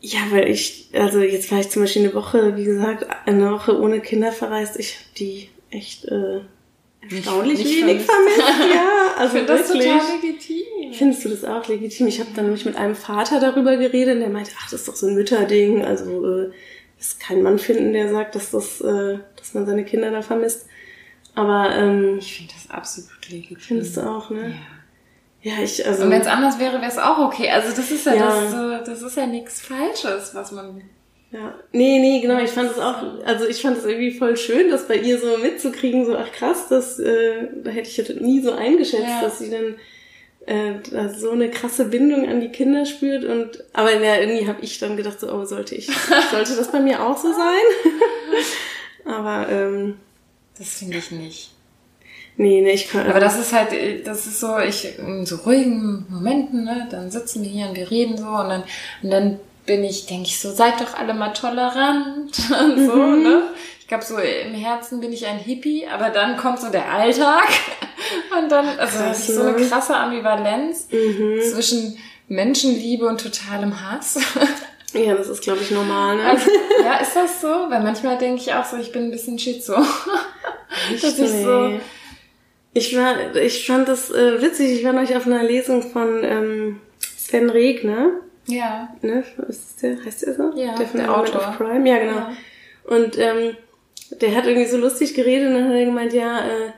[0.00, 3.76] ja, weil ich, also jetzt war ich zum Beispiel eine Woche, wie gesagt, eine Woche
[3.76, 4.78] ohne Kinder verreist.
[4.78, 6.42] Ich habe die echt äh,
[7.10, 8.40] erstaunlich nicht wenig vermisst.
[8.40, 8.74] vermisst.
[8.74, 8.84] Ja,
[9.14, 9.84] Ich also finde das wirklich.
[9.92, 10.92] total legitim.
[10.92, 12.06] Findest du das auch legitim?
[12.08, 14.88] Ich habe dann nämlich mit einem Vater darüber geredet und der meinte, ach, das ist
[14.88, 15.84] doch so ein Mütterding.
[15.84, 16.50] Also äh,
[16.98, 20.66] ist kein Mann finden, der sagt, dass das, äh, dass man seine Kinder da vermisst.
[21.34, 23.58] Aber ähm, Ich finde das absolut legitim.
[23.58, 24.36] findest du auch, Ja.
[24.36, 24.54] ne?
[25.42, 26.04] Ja, ich also.
[26.04, 27.50] Und wenn es anders wäre, wäre es auch okay.
[27.50, 28.40] Also das ist ja, Ja.
[28.40, 30.80] Das, so, das ist ja nichts Falsches, was man.
[31.34, 32.38] Ja, nee, nee, genau.
[32.40, 35.36] Ich fand es auch, also ich fand es irgendwie voll schön, das bei ihr so
[35.38, 39.20] mitzukriegen, so ach krass, das, äh, da hätte ich ja nie so eingeschätzt, Ja.
[39.22, 39.74] dass sie dann
[40.46, 44.62] äh, da so eine krasse Bindung an die Kinder spürt und aber ja, irgendwie habe
[44.62, 45.86] ich dann gedacht, so, oh, sollte ich,
[46.30, 47.92] sollte das bei mir auch so sein?
[49.04, 49.96] aber ähm,
[50.56, 51.50] Das finde ich nicht.
[52.36, 53.08] nee, nee, ich kann.
[53.08, 57.42] Aber das ist halt, das ist so, ich in so ruhigen Momenten, ne, dann sitzen
[57.42, 58.64] wir hier und wir reden so und dann,
[59.02, 63.22] und dann bin ich, denke ich so, seid doch alle mal tolerant und so, Mhm.
[63.22, 63.42] ne?
[63.80, 67.46] Ich glaube, so im Herzen bin ich ein Hippie, aber dann kommt so der Alltag
[68.38, 69.66] und dann, also Krass, so eine ne?
[69.68, 71.40] krasse Ambivalenz mhm.
[71.52, 71.98] zwischen
[72.28, 74.18] Menschenliebe und totalem Hass.
[74.96, 76.22] Ja, das ist, glaube ich, normal, ne?
[76.24, 76.48] Also,
[76.80, 77.48] ja, ist das so?
[77.48, 79.74] Weil manchmal denke ich auch so, ich bin ein bisschen schizo.
[79.74, 81.80] dass ich so.
[82.74, 84.70] Ich war, ich fand das äh, witzig.
[84.78, 86.80] Ich war neulich auf einer Lesung von ähm,
[87.18, 88.10] Sven Regner.
[88.46, 88.94] Ja.
[89.02, 89.24] Ne?
[89.48, 90.52] Ist das der, heißt der so?
[90.56, 91.48] Ja, der von der Element Autor.
[91.48, 91.88] of Crime.
[91.88, 92.16] Ja, genau.
[92.16, 92.36] Ja.
[92.84, 93.56] Und ähm,
[94.20, 96.70] der hat irgendwie so lustig geredet und dann hat er gemeint, ja, äh,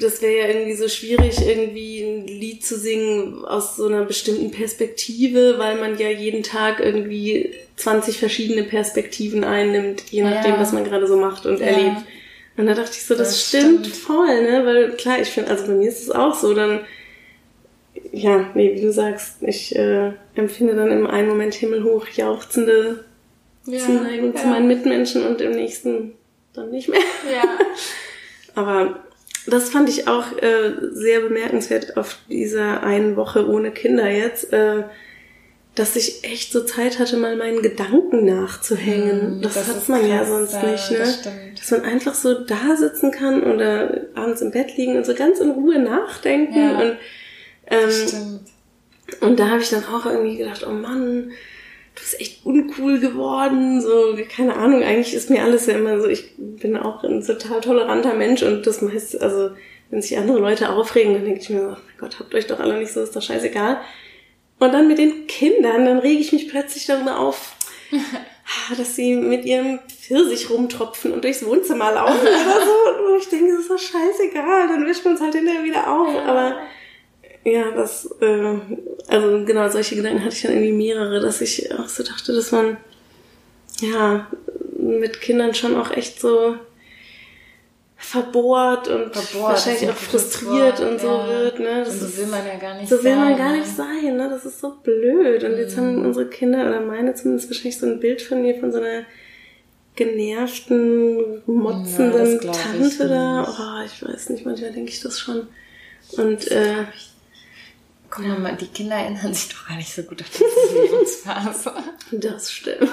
[0.00, 4.50] das wäre ja irgendwie so schwierig, irgendwie ein Lied zu singen aus so einer bestimmten
[4.50, 10.60] Perspektive, weil man ja jeden Tag irgendwie 20 verschiedene Perspektiven einnimmt, je nachdem, Ja.
[10.60, 11.66] was man gerade so macht und Ja.
[11.66, 11.98] erlebt.
[12.56, 13.96] Und da dachte ich so, das, Das stimmt, stimmt.
[13.96, 14.66] voll, ne?
[14.66, 16.80] Weil klar, ich finde, also bei mir ist es auch so, dann,
[18.12, 23.04] ja, nee, wie du sagst, ich äh, empfinde dann im einen Moment himmelhoch jauchzende
[23.66, 24.40] Ja, Zuneigung ja.
[24.40, 26.14] zu meinen Mitmenschen und im nächsten
[26.54, 27.00] dann nicht mehr.
[27.32, 27.44] Ja.
[28.54, 29.00] Aber
[29.46, 34.82] das fand ich auch äh, sehr bemerkenswert auf dieser einen Woche ohne Kinder jetzt, äh,
[35.74, 39.38] dass ich echt so Zeit hatte, mal meinen Gedanken nachzuhängen.
[39.38, 40.98] Mm, das, das hat man ja krass, sonst ja, nicht, ne?
[40.98, 41.22] das.
[41.56, 45.38] Dass man einfach so da sitzen kann oder abends im Bett liegen und so ganz
[45.38, 46.78] in Ruhe nachdenken Ja.
[46.80, 46.96] und
[47.68, 48.40] ähm, Stimmt.
[49.20, 51.30] Und da habe ich dann auch irgendwie gedacht, oh Mann,
[51.94, 56.08] du bist echt uncool geworden, so, keine Ahnung, eigentlich ist mir alles ja immer so,
[56.08, 59.50] ich bin auch ein total toleranter Mensch und das meist, also,
[59.90, 62.60] wenn sich andere Leute aufregen, dann denke ich mir, oh mein Gott, habt euch doch
[62.60, 63.80] alle nicht so, ist doch scheißegal.
[64.58, 67.56] Und dann mit den Kindern, dann rege ich mich plötzlich darüber auf,
[68.76, 73.08] dass sie mit ihrem Pfirsich rumtropfen und durchs Wohnzimmer laufen oder so.
[73.08, 76.14] Und ich denke, das ist doch scheißegal, dann wischt man es halt hinterher wieder auf.
[76.26, 76.56] Aber
[77.44, 78.54] ja, das, äh,
[79.08, 82.52] also genau, solche Gedanken hatte ich dann irgendwie mehrere, dass ich auch so dachte, dass
[82.52, 82.76] man
[83.80, 84.28] ja
[84.78, 86.56] mit Kindern schon auch echt so
[87.96, 91.28] verbohrt und verbohrt, wahrscheinlich auch frustriert und so ja.
[91.28, 91.58] wird.
[91.58, 91.82] Ne?
[91.84, 92.98] Das und so will man ja gar nicht sein.
[92.98, 93.58] So will man gar ne?
[93.58, 94.16] nicht sein.
[94.16, 94.28] Ne?
[94.30, 95.42] Das ist so blöd.
[95.42, 95.58] Und mhm.
[95.58, 98.78] jetzt haben unsere Kinder, oder meine zumindest, wahrscheinlich so ein Bild von mir, von so
[98.78, 99.02] einer
[99.96, 103.42] genervten, motzenden ja, Tante da.
[103.48, 105.48] Oh, ich weiß nicht, manchmal denke ich das schon.
[106.16, 106.84] Und äh,
[108.10, 111.72] Guck mal, die Kinder erinnern sich doch gar nicht so gut an diese Lebensphase.
[112.10, 112.88] Das stimmt.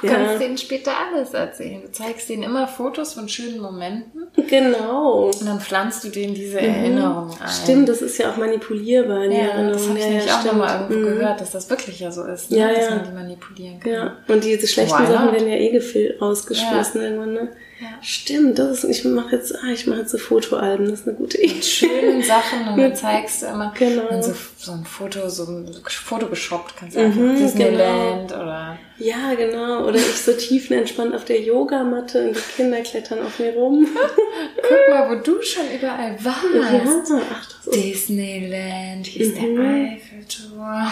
[0.00, 0.14] Du ja.
[0.14, 1.82] kannst denen später alles erzählen.
[1.82, 4.28] Du zeigst denen immer Fotos von schönen Momenten.
[4.48, 5.30] Genau.
[5.30, 6.66] Und dann pflanzt du denen diese mhm.
[6.66, 7.48] Erinnerungen ein.
[7.48, 9.26] Stimmt, das ist ja auch manipulierbar.
[9.26, 9.72] Die ja, Erinnerung.
[9.72, 11.18] das habe ich ja, nämlich ja, auch nochmal irgendwo mhm.
[11.18, 12.58] gehört, dass das wirklich ja so ist, ne?
[12.58, 13.92] ja, dass man die manipulieren kann.
[13.92, 17.48] Ja, und diese schlechten Sachen werden ja eh rausgeschmissen irgendwann, ne?
[17.80, 17.88] Ja.
[18.02, 21.16] Stimmt, das ist, ich mache jetzt, ah, ich mache jetzt so Fotoalben, das ist eine
[21.16, 21.54] gute Idee.
[21.54, 24.22] Mit schönen Sachen und dann zeigst du immer genau.
[24.22, 28.42] so, so ein Foto, so ein Foto geshoppt, kannst du einfach mhm, Disneyland genau.
[28.42, 28.78] oder.
[28.98, 29.86] Ja, genau.
[29.86, 33.88] Oder ich so tiefenentspannt auf der Yogamatte und die Kinder klettern auf mir rum.
[34.56, 37.10] Guck mal, wo du schon überall warst.
[37.10, 39.56] Ja, ach, das ist Disneyland, hier ist mhm.
[39.56, 40.90] der Eiffelturm.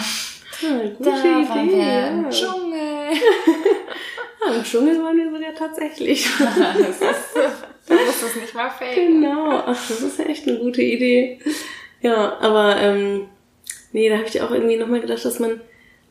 [0.61, 1.49] Ja, gute da Idee.
[1.49, 3.17] Waren wir im Dschungel.
[4.45, 6.27] Ja, im Dschungel waren wir sogar tatsächlich.
[6.39, 7.35] das ist,
[7.87, 9.21] du musst es nicht mal faken.
[9.21, 11.39] Genau, ach, das ist ja echt eine gute Idee.
[12.01, 13.27] Ja, aber ähm,
[13.91, 15.61] nee, da habe ich auch irgendwie nochmal gedacht, dass man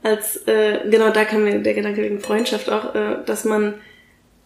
[0.03, 3.74] als, äh, genau da kam mir der Gedanke wegen Freundschaft auch, äh, dass man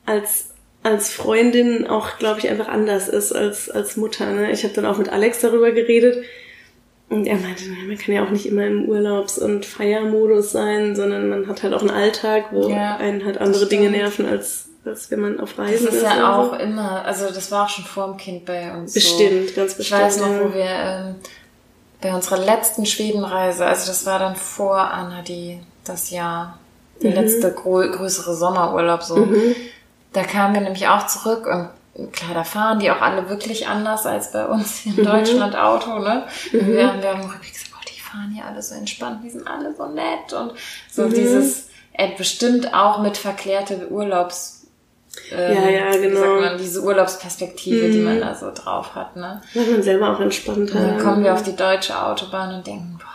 [0.04, 0.50] als
[0.82, 4.30] als Freundin auch, glaube ich, einfach anders ist als als Mutter.
[4.30, 4.52] Ne?
[4.52, 6.24] Ich habe dann auch mit Alex darüber geredet,
[7.08, 11.28] und er meinte, man kann ja auch nicht immer im Urlaubs- und Feiermodus sein, sondern
[11.28, 15.08] man hat halt auch einen Alltag, wo ja, einen halt andere Dinge nerven, als, als
[15.12, 15.86] wenn man auf Reisen ist.
[15.86, 16.56] Das ist ja auch so.
[16.56, 18.92] immer, also das war auch schon vor dem Kind bei uns.
[18.92, 19.54] Bestimmt, so.
[19.54, 20.00] ganz bestimmt.
[20.00, 21.14] Ich weiß noch, wo wir ähm,
[22.00, 26.58] bei unserer letzten Schwedenreise, also das war dann vor Anna die das Jahr,
[27.02, 27.14] die mhm.
[27.14, 29.16] letzte größere Sommerurlaub so.
[29.16, 29.54] Mhm.
[30.12, 31.68] Da kamen wir nämlich auch zurück und
[32.12, 35.06] klar, da fahren die auch alle wirklich anders als bei uns hier in mhm.
[35.06, 36.24] Deutschland Auto, ne?
[36.52, 36.66] Mhm.
[36.66, 39.74] Wir haben, wir haben gesagt, oh, die fahren hier alle so entspannt, die sind alle
[39.74, 40.52] so nett und
[40.90, 41.14] so mhm.
[41.14, 44.56] dieses, äh, bestimmt auch mit verklärte Urlaubs,
[45.32, 46.02] ähm, ja, ja, genau.
[46.02, 47.92] Wie sagt man, diese Urlaubsperspektive, mhm.
[47.92, 49.40] die man da so drauf hat, ne?
[49.54, 50.82] Weil man selber auch entspannt hat.
[50.82, 53.06] Dann kommen wir auf die deutsche Autobahn und denken, boah,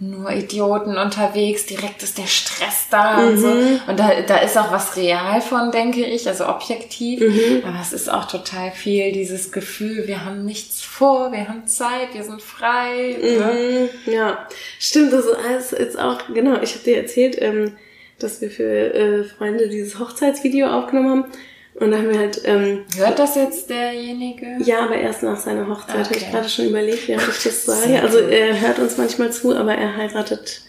[0.00, 3.28] nur Idioten unterwegs, direkt ist der Stress da mhm.
[3.28, 3.48] und so.
[3.48, 3.80] Mhm.
[3.86, 7.20] Und da, da ist auch was real von, denke ich, also objektiv.
[7.20, 7.62] Mhm.
[7.66, 12.14] Aber es ist auch total viel dieses Gefühl, wir haben nichts vor, wir haben Zeit,
[12.14, 13.18] wir sind frei.
[13.20, 13.88] Ne?
[14.06, 14.12] Mhm.
[14.12, 14.46] Ja,
[14.78, 17.76] stimmt, das ist alles jetzt auch, genau, ich habe dir erzählt, ähm,
[18.18, 21.32] dass wir für äh, Freunde dieses Hochzeitsvideo aufgenommen haben.
[21.74, 22.42] Und da haben wir halt.
[22.44, 24.58] Ähm, Hört das jetzt derjenige?
[24.64, 25.94] Ja, aber erst nach seiner Hochzeit.
[25.94, 26.04] Okay.
[26.04, 28.02] Habe ich gerade schon überlegt, wie ich das sage.
[28.02, 30.62] Also er hört uns manchmal zu, aber er heiratet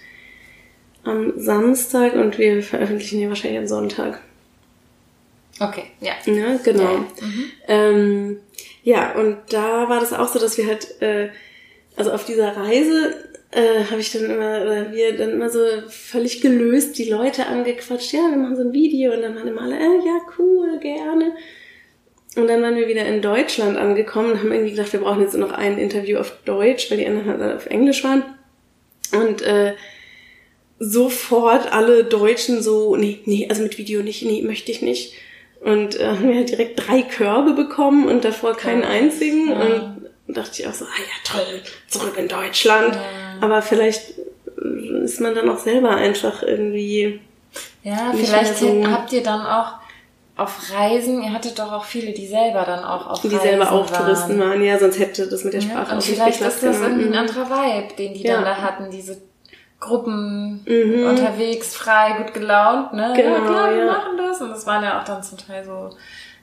[1.04, 4.22] am Samstag und wir veröffentlichen hier wahrscheinlich am Sonntag.
[5.60, 6.14] Okay, ja.
[6.26, 6.84] Ja, genau.
[6.84, 7.52] Ja, mhm.
[7.68, 8.40] ähm,
[8.84, 11.30] ja, und da war das auch so, dass wir halt, äh,
[11.96, 13.14] also auf dieser Reise
[13.52, 18.14] äh, habe ich dann immer, oder wir dann immer so völlig gelöst die Leute angequatscht,
[18.14, 21.34] ja, wir machen so ein Video und dann waren immer alle, äh, ja, cool, gerne.
[22.38, 25.36] Und dann waren wir wieder in Deutschland angekommen und haben irgendwie gedacht, wir brauchen jetzt
[25.36, 28.24] noch ein Interview auf Deutsch, weil die anderen halt auf Englisch waren.
[29.12, 29.74] Und äh,
[30.80, 35.14] sofort alle Deutschen so, nee, nee, also mit Video nicht, nee, möchte ich nicht.
[35.60, 39.50] Und äh, haben wir halt direkt drei Körbe bekommen und davor keinen einzigen.
[39.50, 39.60] Ja.
[39.60, 42.96] Und dachte ich auch so, ah ja, toll, zurück in Deutschland.
[42.96, 43.02] Ja.
[43.42, 44.14] Aber vielleicht
[45.04, 47.22] ist man dann auch selber einfach irgendwie.
[47.84, 49.74] Ja, vielleicht so habt ihr dann auch
[50.38, 53.72] auf Reisen, ihr hattet doch auch viele, die selber dann auch auf die Reisen selber
[53.72, 54.06] auch waren.
[54.06, 56.64] Touristen waren, ja, sonst hätte das mit der Sprache ja, und auch nicht Vielleicht ist
[56.64, 58.36] das irgendwie ein anderer Vibe, den die ja.
[58.36, 59.18] dann da hatten, diese
[59.80, 61.08] Gruppen mhm.
[61.08, 63.14] unterwegs, frei, gut gelaunt, ne?
[63.16, 64.40] Genau, ja, klar, wir machen das.
[64.40, 65.90] Und das waren ja auch dann zum Teil so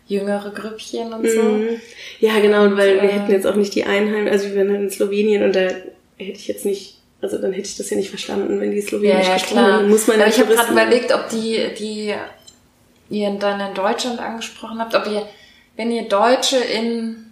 [0.08, 1.42] jüngere Grüppchen und so.
[1.42, 1.80] Mhm.
[2.18, 4.70] Ja, genau, und, weil äh, wir hätten jetzt auch nicht die Einheim, also wir waren
[4.70, 5.84] halt in Slowenien und da hätte
[6.16, 9.28] ich jetzt nicht, also dann hätte ich das ja nicht verstanden, wenn die Slowenisch ja,
[9.28, 9.88] ja, gesprochen haben.
[9.90, 12.14] Muss man Aber ich habe gerade überlegt, ob die, die
[13.10, 15.28] ihr dann in Deutschland angesprochen habt, ob ihr,
[15.76, 17.27] wenn ihr Deutsche in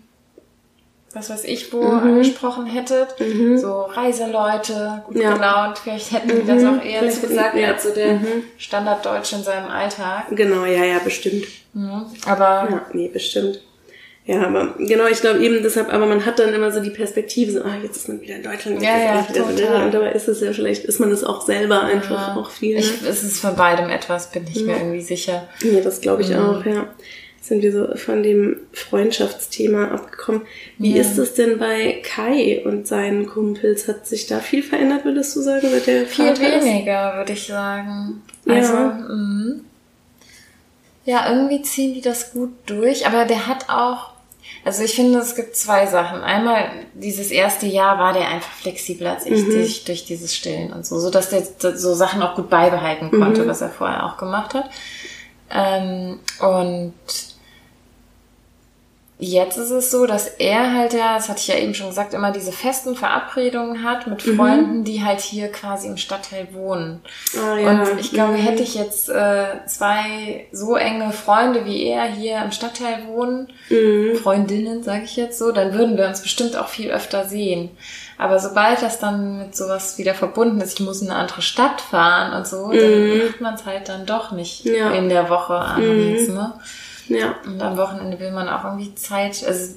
[1.17, 1.99] was weiß ich, wo mhm.
[1.99, 3.19] angesprochen hättet.
[3.19, 3.59] Mhm.
[3.59, 5.35] So Reiseleute, gut ja.
[5.35, 7.73] gelaunt, vielleicht hätten die das auch eher zugesagt ja.
[7.73, 8.45] als so der mhm.
[8.59, 10.27] Standarddeutsche in seinem Alltag.
[10.31, 11.47] Genau, ja, ja, bestimmt.
[11.73, 12.07] Mhm.
[12.27, 12.69] Aber.
[12.71, 13.61] Ja, nee, bestimmt.
[14.27, 17.53] Ja, aber genau, ich glaube eben deshalb, aber man hat dann immer so die Perspektive,
[17.53, 19.85] so, ah, jetzt ist man wieder in Deutschland, ja, ja, wieder total.
[19.85, 22.37] und dabei ist es ja vielleicht, ist man es auch selber einfach ja.
[22.37, 22.75] auch viel.
[22.75, 22.81] Ne?
[22.81, 24.67] Ich, es ist von beidem etwas, bin ich ja.
[24.67, 25.47] mir irgendwie sicher.
[25.63, 26.41] Ja, das glaube ich mhm.
[26.41, 26.89] auch, ja.
[27.47, 30.43] Sind wir so von dem Freundschaftsthema abgekommen.
[30.79, 31.01] Wie ja.
[31.01, 33.87] ist es denn bei Kai und seinen Kumpels?
[33.87, 37.47] Hat sich da viel verändert, würdest du sagen, seit der Viel Vater weniger, würde ich
[37.47, 38.21] sagen.
[38.49, 38.89] Also, ja.
[39.09, 39.55] Mh.
[41.05, 44.11] ja, irgendwie ziehen die das gut durch, aber der hat auch,
[44.65, 46.23] also ich finde, es gibt zwei Sachen.
[46.23, 49.53] Einmal, dieses erste Jahr war der einfach flexibler als ich mhm.
[49.53, 51.45] durch, durch dieses Stillen und so, so dass der
[51.77, 53.49] so Sachen auch gut beibehalten konnte, mhm.
[53.49, 54.69] was er vorher auch gemacht hat.
[55.49, 56.93] Ähm, und
[59.19, 62.13] Jetzt ist es so, dass er halt ja, das hatte ich ja eben schon gesagt,
[62.13, 64.37] immer diese festen Verabredungen hat mit mhm.
[64.37, 64.85] Freunden, mhm.
[64.85, 67.01] die halt hier quasi im Stadtteil wohnen.
[67.35, 67.71] Oh, ja.
[67.71, 68.43] Und ich glaube, mhm.
[68.43, 74.17] hätte ich jetzt äh, zwei so enge Freunde wie er hier im Stadtteil wohnen, mhm.
[74.17, 77.71] Freundinnen, sage ich jetzt so, dann würden wir uns bestimmt auch viel öfter sehen.
[78.19, 81.81] Aber sobald das dann mit sowas wieder verbunden ist, ich muss in eine andere Stadt
[81.81, 83.19] fahren und so, dann mhm.
[83.27, 84.91] macht man es halt dann doch nicht ja.
[84.91, 86.53] in der Woche abends, ne?
[87.09, 87.37] Ja.
[87.45, 89.75] Und am Wochenende will man auch irgendwie Zeit, also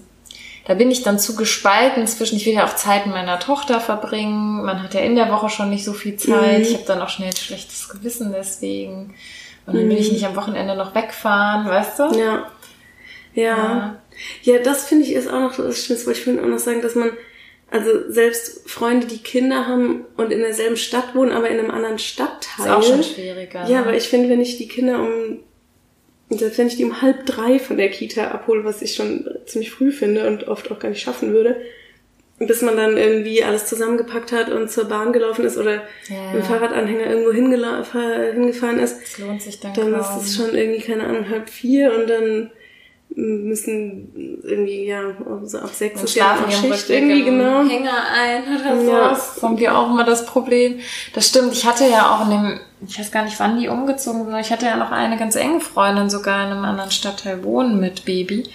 [0.66, 3.80] da bin ich dann zu gespalten zwischen, ich will ja auch Zeit mit meiner Tochter
[3.80, 6.64] verbringen, man hat ja in der Woche schon nicht so viel Zeit, mhm.
[6.64, 9.16] ich habe dann auch schnell ein schlechtes Gewissen deswegen.
[9.66, 10.14] Und dann will ich mhm.
[10.14, 12.04] nicht am Wochenende noch wegfahren, weißt du?
[12.20, 12.48] Ja.
[13.34, 13.46] Ja.
[13.46, 14.00] Ja,
[14.44, 16.82] ja das finde ich ist auch noch das Schlimmste, weil ich will auch noch sagen,
[16.82, 17.12] dass man,
[17.72, 22.00] also selbst Freunde, die Kinder haben und in derselben Stadt wohnen, aber in einem anderen
[22.00, 22.66] Stadtteil.
[22.66, 23.68] Ist auch schon schwieriger.
[23.68, 23.88] Ja, ne?
[23.88, 25.40] weil ich finde, wenn ich die Kinder um
[26.30, 29.28] und selbst wenn ich die um halb drei von der Kita abhole, was ich schon
[29.46, 31.60] ziemlich früh finde und oft auch gar nicht schaffen würde,
[32.38, 36.32] bis man dann irgendwie alles zusammengepackt hat und zur Bahn gelaufen ist oder ja.
[36.32, 40.00] mit dem Fahrradanhänger irgendwo hingefahren ist, das lohnt sich dann, dann kaum.
[40.00, 42.52] ist es schon irgendwie, keine Ahnung, halb vier und dann
[43.16, 45.02] müssen irgendwie, ja,
[45.44, 47.68] so ab sechs und schlafen Schicht irgendwie, genau.
[47.68, 48.92] Hänger ein oder so.
[48.92, 49.10] Ja.
[49.10, 50.80] Das haben wir auch immer das Problem.
[51.14, 51.54] Das stimmt.
[51.54, 54.52] Ich hatte ja auch in dem, ich weiß gar nicht, wann die umgezogen sind, ich
[54.52, 58.50] hatte ja noch eine ganz enge Freundin sogar in einem anderen Stadtteil wohnen mit Baby.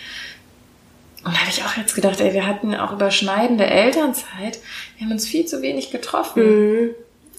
[1.24, 4.60] Und da habe ich auch jetzt gedacht, ey, wir hatten auch überschneidende Elternzeit.
[4.96, 6.42] Wir haben uns viel zu wenig getroffen.
[6.42, 6.90] Mhm.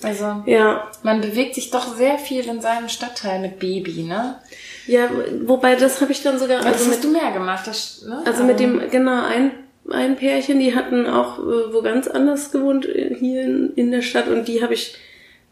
[0.05, 0.87] Also, ja.
[1.03, 4.39] man bewegt sich doch sehr viel in seinem Stadtteil mit Baby, ne?
[4.87, 5.09] Ja,
[5.45, 6.57] wobei das habe ich dann sogar.
[6.57, 8.21] Also das hast mit, du mehr gemacht, das, ne?
[8.25, 9.51] Also mit dem, genau, ein,
[9.89, 14.01] ein Pärchen, die hatten auch äh, wo ganz anders gewohnt äh, hier in, in der
[14.01, 14.95] Stadt und die habe ich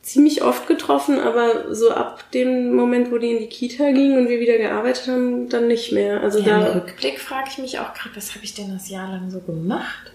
[0.04, 4.30] ziemlich oft getroffen, aber so ab dem Moment, wo die in die Kita gingen und
[4.30, 6.22] wir wieder gearbeitet haben, dann nicht mehr.
[6.22, 6.68] Also ja, da.
[6.68, 9.40] Im Rückblick frage ich mich auch gerade, was habe ich denn das Jahr lang so
[9.40, 10.12] gemacht?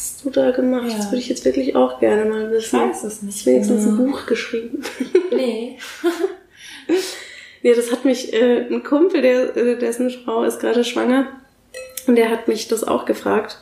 [0.00, 0.88] Hast du da gemacht?
[0.88, 0.96] Ja.
[0.96, 2.74] Das würde ich jetzt wirklich auch gerne mal wissen.
[2.74, 3.44] Ich weiß es nicht.
[3.44, 4.82] Wenigstens ein Buch geschrieben.
[5.30, 5.78] Nee.
[7.62, 11.26] Nee, das hat mich, äh, ein Kumpel, der, äh, dessen Frau ist gerade schwanger,
[12.06, 13.58] und der hat mich das auch gefragt.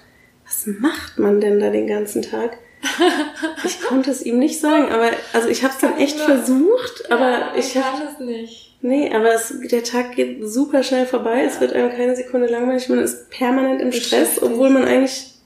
[0.47, 2.59] Was macht man denn da den ganzen Tag?
[3.65, 7.31] Ich konnte es ihm nicht sagen, aber also ich habe es dann echt versucht, aber
[7.31, 8.77] ja, ich kann es nicht.
[8.83, 11.43] Nee, aber es, der Tag geht super schnell vorbei.
[11.43, 11.49] Ja.
[11.49, 12.89] Es wird einem keine Sekunde langweilig.
[12.89, 15.38] Man ist permanent im Stress, obwohl man eigentlich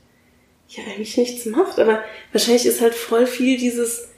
[0.77, 1.79] ja eigentlich nichts macht.
[1.79, 2.03] Aber
[2.33, 4.09] wahrscheinlich ist halt voll viel dieses,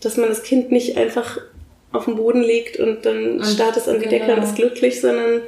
[0.00, 1.38] dass man das Kind nicht einfach
[1.92, 4.38] auf den Boden legt und dann und, starrt es an die Decke genau.
[4.38, 5.42] und ist glücklich, sondern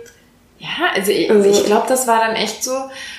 [0.59, 2.73] ja, also ich, also ich glaube, das war dann echt so,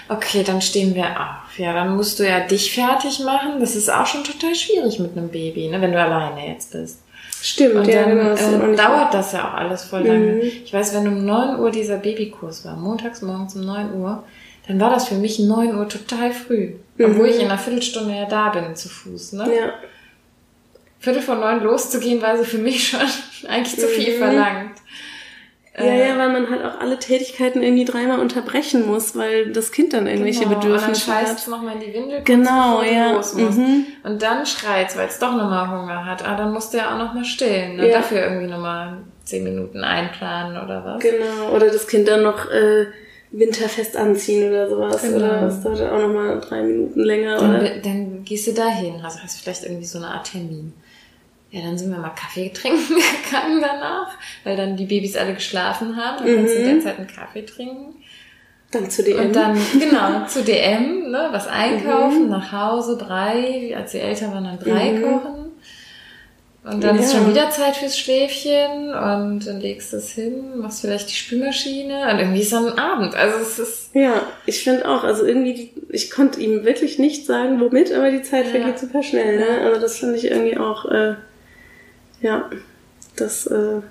[0.10, 1.60] okay, dann stehen wir auf.
[1.60, 3.60] Ja, dann musst du ja dich fertig machen.
[3.60, 7.00] Das ist auch schon total schwierig mit einem Baby, ne, wenn du alleine jetzt bist.
[7.42, 10.34] Stimmt, und ja, dann genau, äh, dauert das ja auch alles voll lange.
[10.34, 10.42] Mhm.
[10.42, 14.24] Ich weiß, wenn um 9 Uhr dieser Babykurs war, montags morgens um 9 Uhr,
[14.68, 16.74] dann war das für mich 9 Uhr total früh.
[16.98, 17.06] Mhm.
[17.06, 19.56] Obwohl ich in einer Viertelstunde ja da bin, zu Fuß, ne?
[19.56, 19.74] Ja.
[21.00, 23.00] Viertel vor neun loszugehen, war so für mich schon
[23.48, 24.20] eigentlich zu viel mhm.
[24.20, 24.76] verlangt.
[25.78, 29.72] Ja, ja, äh, weil man halt auch alle Tätigkeiten irgendwie dreimal unterbrechen muss, weil das
[29.72, 33.12] Kind dann irgendwelche genau, Bedürfnisse und dann scheißt es nochmal in die Windel, genau, ja.
[33.12, 33.56] los muss.
[33.56, 33.86] Mhm.
[34.04, 36.28] Und dann schreit weil es doch nochmal Hunger hat.
[36.28, 37.76] Ah, dann musst du ja auch nochmal stillen.
[37.76, 37.90] Ne?
[37.90, 37.98] Ja.
[37.98, 41.00] Dafür irgendwie nochmal zehn Minuten einplanen oder was.
[41.00, 42.88] Genau, oder das Kind dann noch äh,
[43.32, 45.02] winterfest anziehen oder sowas.
[45.04, 45.18] Genau.
[45.18, 47.38] Oder das dauert auch nochmal drei Minuten länger.
[47.38, 47.70] Dann, oder?
[47.84, 50.74] dann gehst du dahin, also hast du vielleicht irgendwie so eine Art Termin.
[51.52, 54.10] Ja, dann sind wir mal Kaffee trinken gegangen danach,
[54.44, 56.18] weil dann die Babys alle geschlafen haben.
[56.26, 56.38] Dann mhm.
[56.40, 57.96] kannst du derzeit einen Kaffee trinken.
[58.72, 59.28] Dann zu DM.
[59.28, 62.30] Und dann, genau, zu DM, ne, was einkaufen, mhm.
[62.30, 65.04] nach Hause, Brei, als sie älter waren, dann Brei mhm.
[65.04, 65.48] kochen.
[66.66, 67.02] Und dann Ja.
[67.02, 71.14] ist schon wieder Zeit fürs Schläfchen und dann legst du es hin, machst vielleicht die
[71.16, 73.16] Spülmaschine und irgendwie ist dann Abend.
[73.16, 77.62] Also es ist, Ja, ich finde auch, also irgendwie, ich konnte ihm wirklich nicht sagen,
[77.62, 78.52] womit, aber die Zeit Ja.
[78.52, 79.62] vergeht super schnell, ne?
[79.64, 81.16] Also das finde ich irgendwie auch, äh,
[82.22, 82.50] ja,
[83.16, 83.82] das, äh,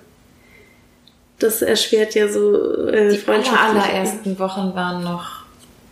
[1.38, 5.46] das erschwert ja so äh, die aller, allerersten Wochen waren noch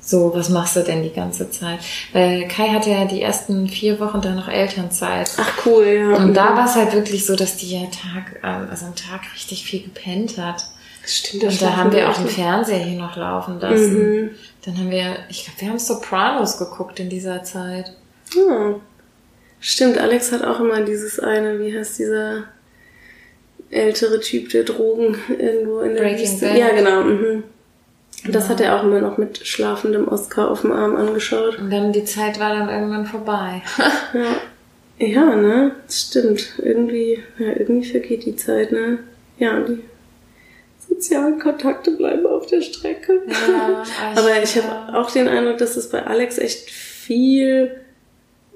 [0.06, 1.78] so, was machst du denn die ganze Zeit?
[2.12, 5.30] Weil Kai hatte ja die ersten vier Wochen dann noch Elternzeit.
[5.38, 6.16] Ach cool, ja.
[6.16, 9.22] Und da war es halt wirklich so, dass die ja Tag, ähm, also am Tag
[9.34, 10.66] richtig viel gepennt hat.
[11.06, 14.22] Stimmt, Und da haben wir auch den Fernseher hier noch laufen lassen.
[14.22, 14.30] Mhm.
[14.64, 17.92] Dann haben wir, ich glaube, wir haben Sopranos geguckt in dieser Zeit.
[18.34, 18.74] Ja.
[19.66, 22.44] Stimmt, Alex hat auch immer dieses eine, wie heißt dieser
[23.70, 26.46] ältere Typ, der Drogen irgendwo in der Breaking Wüste.
[26.48, 26.58] Bad.
[26.58, 27.00] Ja, genau.
[27.02, 27.44] Mhm.
[28.26, 28.48] Das Genau.
[28.48, 31.58] hat er auch immer noch mit schlafendem Oscar auf dem Arm angeschaut.
[31.58, 33.62] Und dann die Zeit war dann irgendwann vorbei.
[34.12, 34.36] Ja.
[35.06, 35.72] Ja, ne?
[35.86, 36.52] Das stimmt.
[36.62, 38.98] Irgendwie, ja, irgendwie vergeht die Zeit, ne?
[39.38, 39.80] Ja, die
[40.88, 43.22] sozialen Kontakte bleiben auf der Strecke.
[43.48, 43.82] Ja,
[44.14, 47.80] Aber ich habe auch den Eindruck, dass es bei Alex echt viel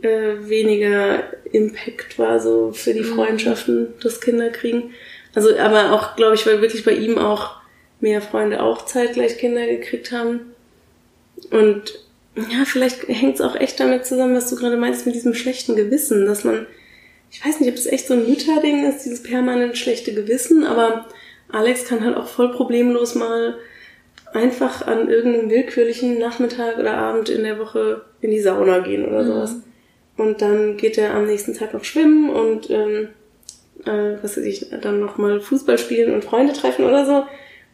[0.02, 3.14] äh, weniger Impact war, so für die Mhm.
[3.14, 4.92] Freundschaften, das Kinder kriegen.
[5.34, 7.56] Also, aber auch, glaube ich, weil wirklich bei ihm auch
[8.00, 10.40] mehr Freunde auch zeitgleich Kinder gekriegt haben.
[11.50, 11.98] Und
[12.36, 15.74] ja, vielleicht hängt es auch echt damit zusammen, was du gerade meinst mit diesem schlechten
[15.74, 16.66] Gewissen, dass man,
[17.30, 21.06] ich weiß nicht, ob es echt so ein Mütterding ist, dieses permanent schlechte Gewissen, aber
[21.50, 23.56] Alex kann halt auch voll problemlos mal
[24.32, 29.24] einfach an irgendeinem willkürlichen Nachmittag oder Abend in der Woche in die Sauna gehen oder
[29.24, 29.56] sowas.
[30.18, 33.08] Und dann geht er am nächsten Tag noch schwimmen und ähm,
[33.86, 37.24] äh, was weiß ich, dann noch mal Fußball spielen und Freunde treffen oder so.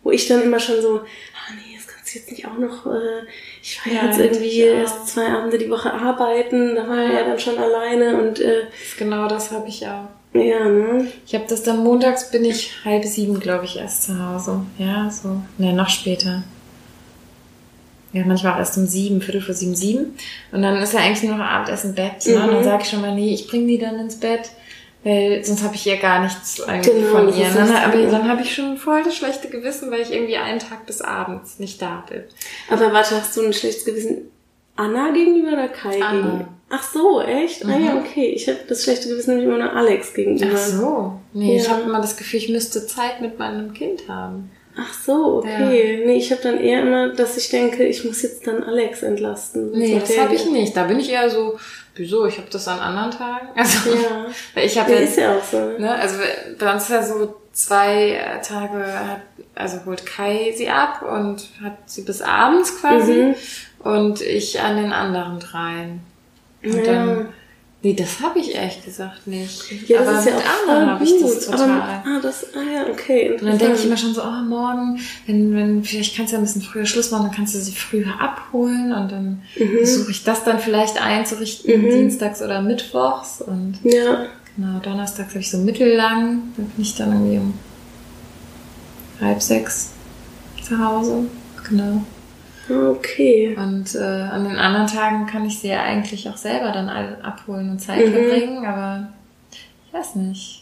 [0.03, 2.85] Wo ich dann immer schon so, ah nee, das kannst du jetzt nicht auch noch,
[2.87, 3.23] äh,
[3.63, 7.25] ich war Ja, jetzt irgendwie erst zwei Abende die Woche arbeiten, da war er ja
[7.25, 8.67] dann schon alleine und äh,
[8.99, 10.09] Genau das habe ich auch.
[10.35, 11.09] ja, ne?
[11.27, 14.61] Ich habe das dann montags bin ich halb sieben, glaube ich, erst zu Hause.
[14.79, 15.41] Ja, so.
[15.57, 16.43] Ne, noch später.
[18.15, 20.17] Ja, manchmal auch erst um sieben, Viertel vor sieben, sieben.
[20.53, 22.25] Und dann ist ja eigentlich nur noch Abendessen im Bett.
[22.27, 22.35] Ne?
[22.37, 22.65] Und dann Mhm.
[22.65, 24.51] sage ich schon mal, nee, ich bringe die dann ins Bett.
[25.03, 27.51] Weil sonst habe ich ihr gar nichts eigentlich Genau, von ihr.
[27.51, 27.63] Ne?
[27.65, 30.87] nicht Aber dann habe ich schon voll das schlechte Gewissen, weil ich irgendwie einen Tag
[30.87, 32.23] bis abends nicht da bin.
[32.71, 34.31] Aber warte, hast du ein schlechtes Gewissen
[34.77, 36.23] Anna gegenüber oder Kai Anna.
[36.23, 36.49] gegenüber?
[36.71, 37.65] Ach so, echt?
[37.67, 38.29] Ah ja, okay.
[38.35, 40.53] Ich habe das schlechte Gewissen nämlich immer nur Alex gegenüber.
[40.55, 41.13] Ach so.
[41.35, 41.73] Nee, ich Ja.
[41.73, 44.51] habe immer das Gefühl, ich müsste Zeit mit meinem Kind haben.
[44.77, 46.03] Ach so, okay.
[46.05, 49.71] Nee, ich habe dann eher immer, dass ich denke, ich muss jetzt dann Alex entlasten.
[49.71, 50.77] Nee, das habe ich nicht.
[50.77, 51.59] Da bin ich eher so,
[51.95, 52.27] wieso?
[52.27, 53.49] Ich habe das an anderen Tagen.
[53.57, 54.27] Also, Ja.
[54.55, 55.59] weil ich habe Ja, ja, ist ja auch so.
[55.59, 55.79] ne?
[55.79, 56.17] ne, also
[56.59, 59.21] bei uns ist ja so zwei äh, Tage, hat,
[59.55, 63.35] also holt Kai sie ab und hat sie bis abends quasi Mhm.
[63.85, 66.01] und ich an den anderen dreien.
[66.65, 66.83] Und Ja.
[66.95, 67.29] dann,
[67.85, 69.71] nee, das habe ich ehrlich gesagt nicht.
[69.89, 71.71] Ja, das Aber ist ja mit auch anderen habe ich das total.
[71.71, 73.33] Aber, ah, das, ah ja, okay.
[73.39, 76.41] Und dann denke ich immer schon so, oh, morgen, wenn, wenn, vielleicht kannst du ja
[76.41, 79.77] ein bisschen früher Schluss machen, dann kannst du sie früher abholen und dann Mhm.
[79.79, 81.91] versuche ich das dann vielleicht einzurichten, Mhm.
[81.91, 84.27] dienstags oder mittwochs und Ja,
[84.57, 87.55] genau, donnerstags habe ich so mittellang, dann bin ich dann irgendwie um
[89.21, 89.91] halb sechs
[90.67, 91.27] zu Hause,
[91.69, 92.03] genau.
[92.71, 93.57] Okay.
[93.59, 97.23] Und äh, an den anderen Tagen kann ich sie ja eigentlich auch selber dann alle
[97.25, 98.13] abholen und Zeit Mhm.
[98.13, 99.09] verbringen, aber
[99.87, 100.61] ich weiß nicht.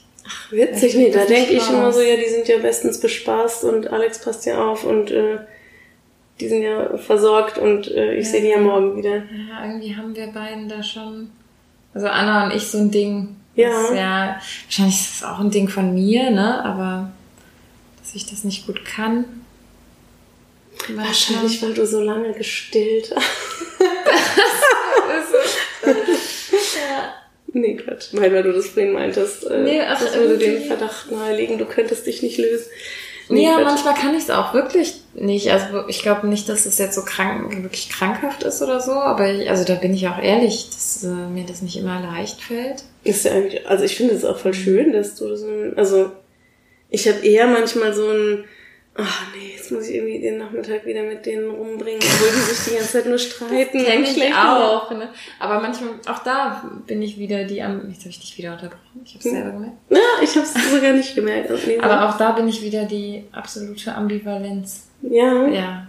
[0.50, 3.88] Witzig, Ich nee, da denke ich immer so, ja, die sind ja bestens bespaßt und
[3.92, 5.38] Alex passt ja auf und äh,
[6.40, 8.30] die sind ja versorgt und äh, ich Ja.
[8.32, 9.16] sehe die ja morgen wieder.
[9.16, 11.30] Ja, irgendwie haben wir beiden da schon,
[11.92, 13.36] also Anna und ich so ein Ding.
[13.56, 13.68] Ja.
[13.68, 14.36] Das, ja,
[14.66, 16.64] wahrscheinlich ist das auch ein Ding von mir, ne?
[16.64, 17.10] Aber
[18.00, 19.24] dass ich das nicht gut kann.
[20.88, 21.06] Manchmal.
[21.06, 23.80] Wahrscheinlich, weil du so lange gestillt hast.
[25.84, 27.14] ja.
[27.54, 28.08] Nee, Quatsch.
[28.12, 31.66] Weil, weil du das vorhin meintest, äh, Nee, ach, das würde den Verdacht nahelegen, du
[31.66, 32.66] könntest dich nicht lösen.
[33.28, 33.64] ja, Quatsch.
[33.64, 35.50] manchmal kann ich es auch wirklich nicht.
[35.52, 39.30] Also ich glaube nicht, dass es jetzt so krank, wirklich krankhaft ist oder so, aber
[39.30, 42.84] ich, also da bin ich auch ehrlich, dass äh, mir das nicht immer leicht fällt.
[43.04, 46.10] Ist ja eigentlich, also ich finde es auch voll schön, dass du so ein, also
[46.88, 48.44] ich habe eher manchmal so ein,
[48.94, 52.64] ach nee, jetzt muss ich irgendwie den Nachmittag wieder mit denen rumbringen, obwohl die sich
[52.72, 53.84] die ganze Zeit nur streiten.
[53.84, 55.08] Kenn und ich auch, ne?
[55.38, 57.88] Aber manchmal, auch da bin ich wieder die am.
[57.90, 59.00] Jetzt habe ich dich wieder unterbrochen.
[59.04, 59.76] Ich habe es selber gemerkt.
[59.90, 61.50] Ja, ich habe es sogar nicht gemerkt.
[61.50, 64.88] Also, Aber auch da bin ich wieder die absolute Ambivalenz.
[65.02, 65.46] ja.
[65.48, 65.86] Ja.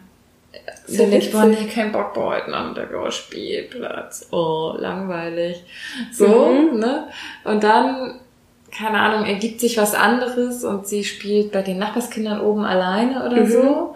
[0.85, 5.63] So ich, boah, nee, kein Bock bei heute Nachmittag, oh, Spielplatz, oh, langweilig.
[6.11, 6.77] So, Mhm.
[6.79, 7.07] ne?
[7.43, 8.19] Und dann,
[8.75, 13.41] keine Ahnung, ergibt sich was anderes und sie spielt bei den Nachbarskindern oben alleine oder
[13.41, 13.47] Mhm.
[13.51, 13.95] so.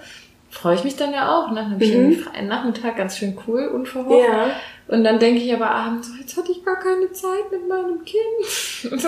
[0.49, 1.49] freue ich mich dann ja auch.
[1.51, 1.57] Ne?
[1.57, 2.25] Dann habe ich mhm.
[2.34, 4.28] einen Nachmittag, ganz schön cool, unverhofft.
[4.28, 4.49] Ja.
[4.88, 8.91] Und dann denke ich aber abends, jetzt hatte ich gar keine Zeit mit meinem Kind.
[8.91, 9.07] Und so.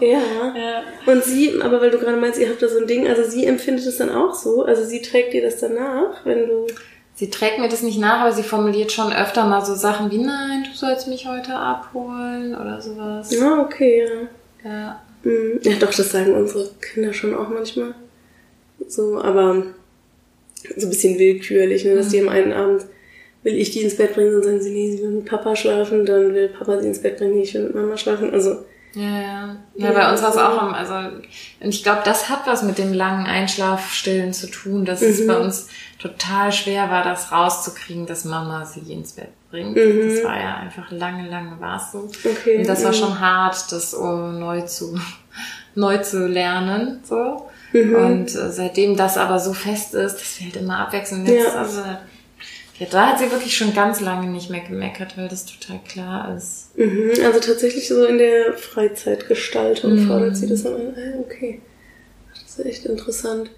[0.00, 0.18] ja.
[0.56, 0.82] ja.
[1.06, 3.46] Und sie, aber weil du gerade meinst, ihr habt da so ein Ding, also sie
[3.46, 6.66] empfindet es dann auch so, also sie trägt dir das danach, wenn du...
[7.14, 10.18] Sie trägt mir das nicht nach, aber sie formuliert schon öfter mal so Sachen wie,
[10.18, 13.30] nein, du sollst mich heute abholen oder sowas.
[13.30, 14.28] Ja, ah, okay, ja.
[14.64, 15.02] Ja.
[15.22, 15.60] Mhm.
[15.62, 17.94] Ja, doch, das sagen unsere Kinder schon auch manchmal.
[18.86, 19.62] So, aber
[20.76, 22.10] so ein bisschen willkürlich, ne, dass mhm.
[22.10, 22.86] die am einen Abend
[23.42, 26.04] will ich die ins Bett bringen und sagen sie, nee, sie will mit Papa schlafen,
[26.04, 28.32] dann will Papa sie ins Bett bringen, nee, ich will mit Mama schlafen.
[28.32, 29.56] Also ja, ja.
[29.76, 30.94] Ja, bei uns war es auch am, also
[31.60, 35.08] und ich glaube, das hat was mit dem langen Einschlafstillen zu tun, dass mhm.
[35.08, 39.76] es bei uns total schwer war, das rauszukriegen, dass Mama sie ins Bett bringt.
[39.76, 40.08] Mhm.
[40.08, 42.08] Das war ja einfach lange, lange war es so.
[42.24, 42.58] Okay.
[42.58, 42.96] Und das war mhm.
[42.96, 44.98] schon hart, das um, neu zu
[45.74, 47.00] neu zu lernen.
[47.04, 47.48] so.
[47.72, 47.94] Mhm.
[47.94, 51.26] Und äh, seitdem das aber so fest ist, dass wir halt immer abwechseln.
[51.26, 51.60] Jetzt, ja.
[51.60, 51.82] also
[52.80, 56.34] ja, da hat sie wirklich schon ganz lange nicht mehr gemeckert, weil das total klar
[56.34, 56.76] ist.
[56.78, 60.08] Mhm, also tatsächlich so in der Freizeitgestaltung mhm.
[60.08, 60.94] fordert sie das an.
[60.96, 61.60] Ah, okay.
[62.32, 63.50] Das ist echt interessant.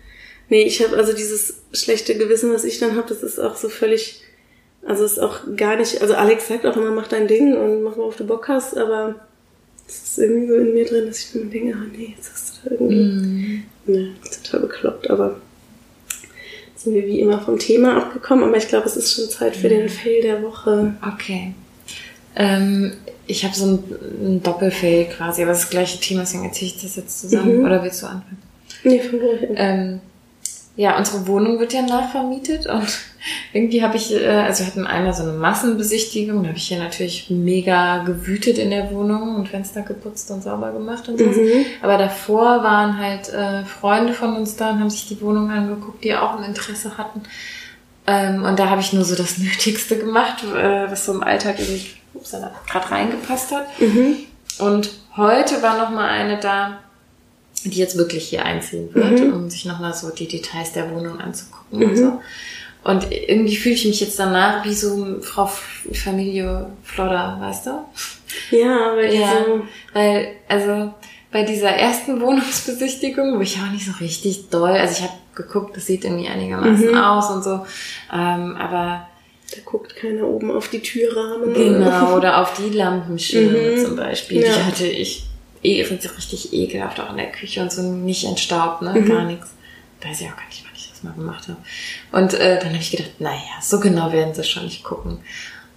[0.48, 3.68] Nee, ich habe also dieses schlechte Gewissen, was ich dann habe, das ist auch so
[3.68, 4.22] völlig,
[4.84, 7.96] also ist auch gar nicht, also Alex sagt auch immer, mach dein Ding und mach
[7.96, 9.14] mal auf du Bock hast, aber
[9.86, 12.60] es ist irgendwie so in mir drin, dass ich dann denke, ah nee, jetzt hast
[12.64, 13.62] du da irgendwie, mhm.
[13.86, 15.40] ne, total bekloppt, aber
[16.76, 19.68] sind wir wie immer vom Thema abgekommen, aber ich glaube, es ist schon Zeit für
[19.68, 20.94] den Fail der Woche.
[21.14, 21.54] Okay.
[22.34, 22.94] Ähm,
[23.26, 23.84] ich habe so ein,
[24.20, 27.58] ein Doppelfail quasi, aber das gleiche Thema, deswegen erzähle ich das jetzt zusammen.
[27.58, 27.64] Mhm.
[27.64, 28.42] Oder willst du anfangen?
[28.82, 29.48] Nee, von woher?
[29.54, 30.00] Ähm,
[30.74, 32.86] ja, unsere Wohnung wird ja nachvermietet und
[33.52, 36.78] irgendwie habe ich, äh, also wir hatten einmal so eine Massenbesichtigung, da habe ich hier
[36.78, 41.24] natürlich mega gewütet in der Wohnung und Fenster geputzt und sauber gemacht und so.
[41.24, 41.66] Mhm.
[41.82, 46.02] Aber davor waren halt äh, Freunde von uns da und haben sich die Wohnung angeguckt,
[46.04, 47.22] die auch ein Interesse hatten.
[48.06, 51.58] Ähm, und da habe ich nur so das Nötigste gemacht, äh, was so im Alltag
[51.58, 53.80] irgendwie gerade reingepasst hat.
[53.80, 54.16] Mhm.
[54.58, 56.78] Und heute war noch mal eine da,
[57.70, 59.32] die jetzt wirklich hier einziehen wird, mhm.
[59.32, 61.90] um sich nochmal so die Details der Wohnung anzugucken mhm.
[61.90, 62.20] und so.
[62.84, 65.46] Und irgendwie fühle ich mich jetzt danach wie so Frau
[65.92, 67.70] Familie Flodder, weißt du?
[68.50, 70.92] Ja, weil ja, so weil also
[71.30, 75.76] bei dieser ersten Wohnungsbesichtigung, wo ich auch nicht so richtig doll, also ich habe geguckt,
[75.76, 76.98] das sieht irgendwie einigermaßen mhm.
[76.98, 77.64] aus und so,
[78.12, 79.06] ähm, aber
[79.54, 81.54] da guckt keiner oben auf die Türrahmen.
[81.54, 83.84] Genau, oder auf die Lampenschirme mhm.
[83.84, 84.42] zum Beispiel.
[84.42, 84.54] Ja.
[84.54, 85.24] Die hatte ich
[85.62, 88.92] eh richtig ekelhaft auch in der Küche und so nicht entstaubt, ne?
[88.92, 89.08] Mhm.
[89.08, 89.50] Gar nichts.
[90.02, 91.58] Weiß ich auch gar nicht, wann ich das mal gemacht habe.
[92.10, 95.18] Und äh, dann habe ich gedacht, naja, so genau werden sie schon nicht gucken.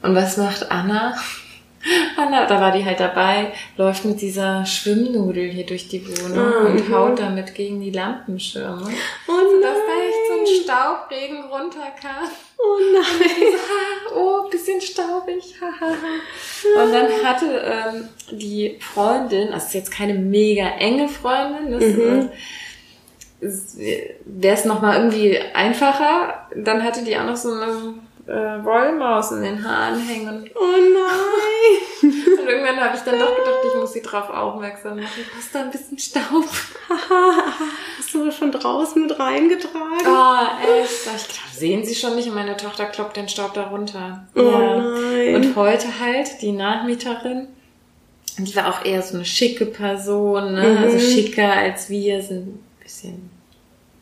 [0.02, 1.16] Und was macht Anna?
[2.18, 6.66] Anna, da war die halt dabei, läuft mit dieser Schwimmnudel hier durch die Wohnung ah,
[6.66, 6.94] und mhm.
[6.94, 8.90] haut damit gegen die Lampenschirme.
[9.28, 9.76] Oh nein.
[10.46, 12.30] Ein Staubregen runterkam.
[12.58, 13.54] Oh nein.
[14.10, 15.56] So, oh, bisschen staubig.
[15.62, 22.30] und dann hatte ähm, die Freundin, also ist jetzt keine mega enge Freundin, das mhm.
[24.26, 27.96] wäre es nochmal irgendwie einfacher, dann hatte die auch noch so eine
[28.28, 30.49] äh, Wollmaus in den Haaren hängen.
[30.55, 32.11] Oh nein!
[32.39, 35.07] Und irgendwann habe ich dann doch gedacht, ich muss sie drauf aufmerksam machen.
[35.15, 36.45] Du hast da ein bisschen Staub.
[37.97, 40.07] hast du das von draußen mit reingetragen?
[40.07, 40.91] Oh, echt?
[41.05, 44.26] Ich glaube, sehen sie schon nicht und meine Tochter kloppt den Staub da runter.
[44.36, 44.78] Oh ja.
[44.78, 45.36] nein.
[45.36, 47.47] Und heute halt die Nachmieterin,
[48.39, 50.69] die war auch eher so eine schicke Person, ne?
[50.71, 50.78] Mhm.
[50.78, 53.35] also schicker als wir, sind ein bisschen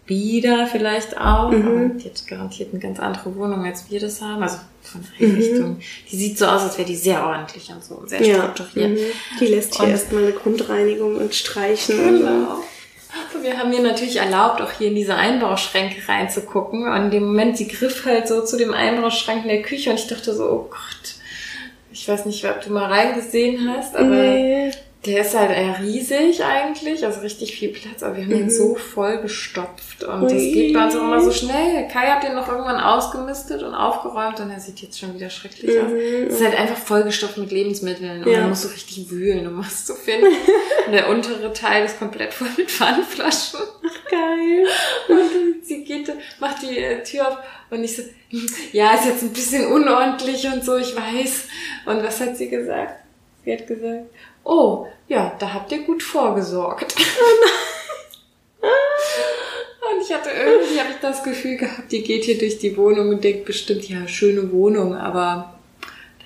[0.05, 1.51] wieder vielleicht auch.
[1.51, 1.97] Mhm.
[1.97, 4.43] die hat garantiert eine ganz andere Wohnung, als wir das haben.
[4.43, 5.69] Also von der Einrichtung.
[5.71, 5.81] Mhm.
[6.11, 8.35] Die sieht so aus, als wäre die sehr ordentlich und so, sehr ja.
[8.35, 8.91] strukturiert.
[8.91, 9.39] Mhm.
[9.39, 11.97] Die lässt hier erstmal eine Grundreinigung und streichen.
[11.97, 12.63] Genau.
[13.41, 16.87] Wir haben mir natürlich erlaubt, auch hier in diese Einbauschränke reinzugucken.
[16.87, 19.99] Und in dem Moment, sie griff halt so zu dem Einbauschrank in der Küche und
[19.99, 21.15] ich dachte so, oh Gott,
[21.91, 24.71] ich weiß nicht, ob du mal reingesehen hast, aber nee.
[25.05, 28.37] Der ist halt eher riesig eigentlich, also richtig viel Platz, aber wir haben mhm.
[28.37, 30.29] den so voll gestopft und Ui.
[30.29, 31.87] das geht bei uns immer so schnell.
[31.89, 35.75] Kai hat den noch irgendwann ausgemistet und aufgeräumt und er sieht jetzt schon wieder schrecklich
[35.75, 35.85] mhm.
[35.85, 35.91] aus.
[36.27, 38.41] Es ist halt einfach vollgestopft mit Lebensmitteln und ja.
[38.41, 40.27] man muss so richtig wühlen, um was zu finden.
[40.85, 43.59] und der untere Teil ist komplett voll mit Pfannflaschen.
[43.61, 44.67] Ach, geil.
[45.09, 47.37] Und sie geht, macht die äh, Tür auf
[47.71, 48.03] und ich so,
[48.71, 51.47] ja, ist jetzt ein bisschen unordentlich und so, ich weiß.
[51.85, 53.03] Und was hat sie gesagt?
[53.43, 54.05] Sie hat gesagt,
[54.43, 56.95] oh, ja, da habt ihr gut vorgesorgt.
[58.61, 63.09] und ich hatte irgendwie, habe ich das Gefühl gehabt, die geht hier durch die Wohnung
[63.09, 65.59] und denkt bestimmt, ja, schöne Wohnung, aber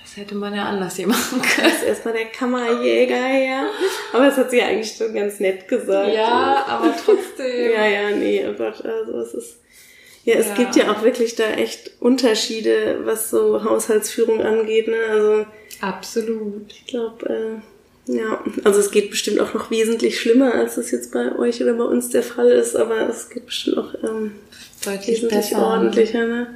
[0.03, 1.67] das hätte man ja anders hier machen können.
[1.69, 3.65] Das ist erstmal der Kammerjäger, ja.
[4.13, 6.13] Aber das hat sie ja eigentlich schon ganz nett gesagt.
[6.13, 7.71] Ja, aber trotzdem.
[7.71, 9.57] ja, ja, nee, oh Gott, also es ist
[10.23, 10.53] Ja, es Ja.
[10.55, 14.87] gibt ja auch wirklich da echt Unterschiede, was so Haushaltsführung angeht.
[14.87, 14.97] Ne?
[15.09, 15.45] Also
[15.81, 16.71] Absolut.
[16.71, 17.61] ich glaube, äh,
[18.07, 21.73] ja, also es geht bestimmt auch noch wesentlich schlimmer, als es jetzt bei euch oder
[21.73, 24.31] bei uns der Fall ist, aber es geht bestimmt auch ähm,
[24.85, 25.65] Deutlich besser.
[25.65, 26.25] ordentlicher.
[26.25, 26.47] Ne?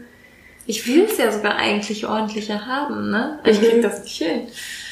[0.67, 3.39] Ich will es ja sogar eigentlich ordentlicher haben, ne?
[3.45, 3.65] Ich Mhm.
[3.65, 4.41] krieg das nicht hin.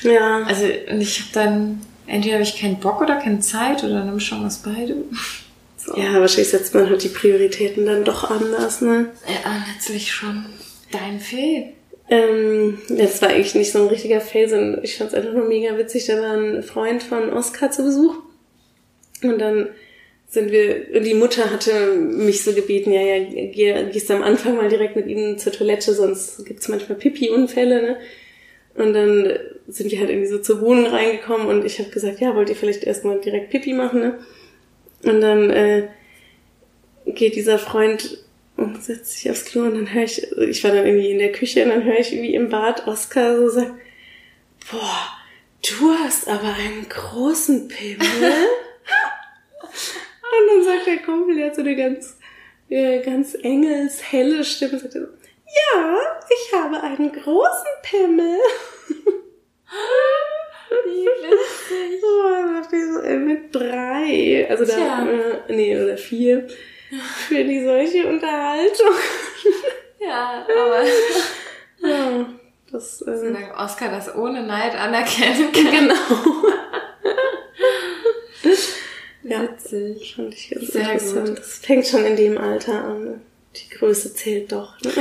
[0.02, 4.02] Ja, Also und ich habe dann, entweder habe ich keinen Bock oder keine Zeit oder
[4.02, 5.04] eine Mischung aus beidem.
[5.78, 5.96] So.
[5.98, 8.82] ja, wahrscheinlich setzt man halt die Prioritäten dann doch anders.
[8.82, 9.12] Ne?
[9.28, 10.46] Ja, letztlich schon.
[10.92, 11.74] Dein Fehl.
[12.10, 15.48] Ähm, das war eigentlich nicht so ein richtiger Fail, sondern ich fand es einfach nur
[15.48, 16.06] mega witzig.
[16.06, 18.16] Da war ein Freund von Oskar zu Besuch.
[19.22, 19.70] Und dann
[20.28, 23.20] sind wir, und die Mutter hatte mich so gebeten, ja, ja,
[23.52, 27.98] geh, gehst am Anfang mal direkt mit ihm zur Toilette, sonst gibt's manchmal Pipi-Unfälle, ne?
[28.76, 29.34] Und dann
[29.68, 32.56] sind wir halt irgendwie so zur Wohnung reingekommen und ich habe gesagt, ja, wollt ihr
[32.56, 34.20] vielleicht erstmal direkt Pipi machen, ne?
[35.04, 35.88] Und dann äh,
[37.06, 38.24] geht dieser Freund
[38.60, 41.32] und setzt sich aufs Klo und dann höre ich, ich war dann irgendwie in der
[41.32, 43.80] Küche und dann höre ich irgendwie im Bad Oskar so sagen,
[44.70, 45.08] boah,
[45.68, 48.08] du hast aber einen großen Pimmel.
[49.62, 52.18] und dann sagt der Kumpel, der hat so eine ganz,
[52.70, 55.98] äh, ganz engels, helle Stimme, sagt er so, ja,
[56.30, 58.38] ich habe einen großen Pimmel.
[60.86, 62.04] Wie witzig.
[62.22, 66.48] Oh, ich so, äh, mit drei, also da, äh, nee, oder vier,
[67.28, 68.94] für die solche Unterhaltung.
[70.02, 70.82] Ja, aber
[71.88, 72.26] Ja,
[72.72, 75.72] das, solange Oscar das ohne Neid anerkennen kann.
[75.72, 75.94] genau.
[79.24, 79.44] Ja.
[79.44, 80.16] Witzig.
[80.16, 81.28] Fand ich ganz Sehr interessant.
[81.30, 81.40] gut.
[81.40, 83.22] Das fängt schon in dem Alter an.
[83.56, 84.80] Die Größe zählt doch.
[84.82, 84.92] Ne?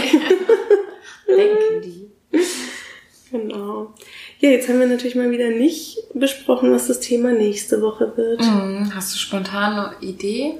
[1.26, 2.10] Denken die.
[3.30, 3.94] genau.
[4.40, 8.40] Ja, jetzt haben wir natürlich mal wieder nicht besprochen, was das Thema nächste Woche wird.
[8.40, 8.92] Mhm.
[8.94, 10.54] Hast du spontan eine Idee?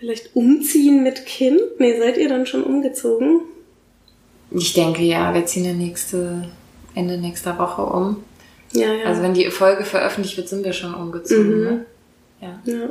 [0.00, 1.60] Vielleicht umziehen mit Kind?
[1.78, 3.42] Nee, seid ihr dann schon umgezogen?
[4.50, 6.48] Ich denke ja, wir ziehen ja nächste,
[6.94, 8.24] Ende nächster Woche um.
[8.72, 9.04] Ja, ja.
[9.04, 11.58] Also wenn die Folge veröffentlicht wird, sind wir schon umgezogen.
[11.58, 11.64] Mhm.
[11.64, 11.86] Ne?
[12.40, 12.60] Ja.
[12.64, 12.90] ja.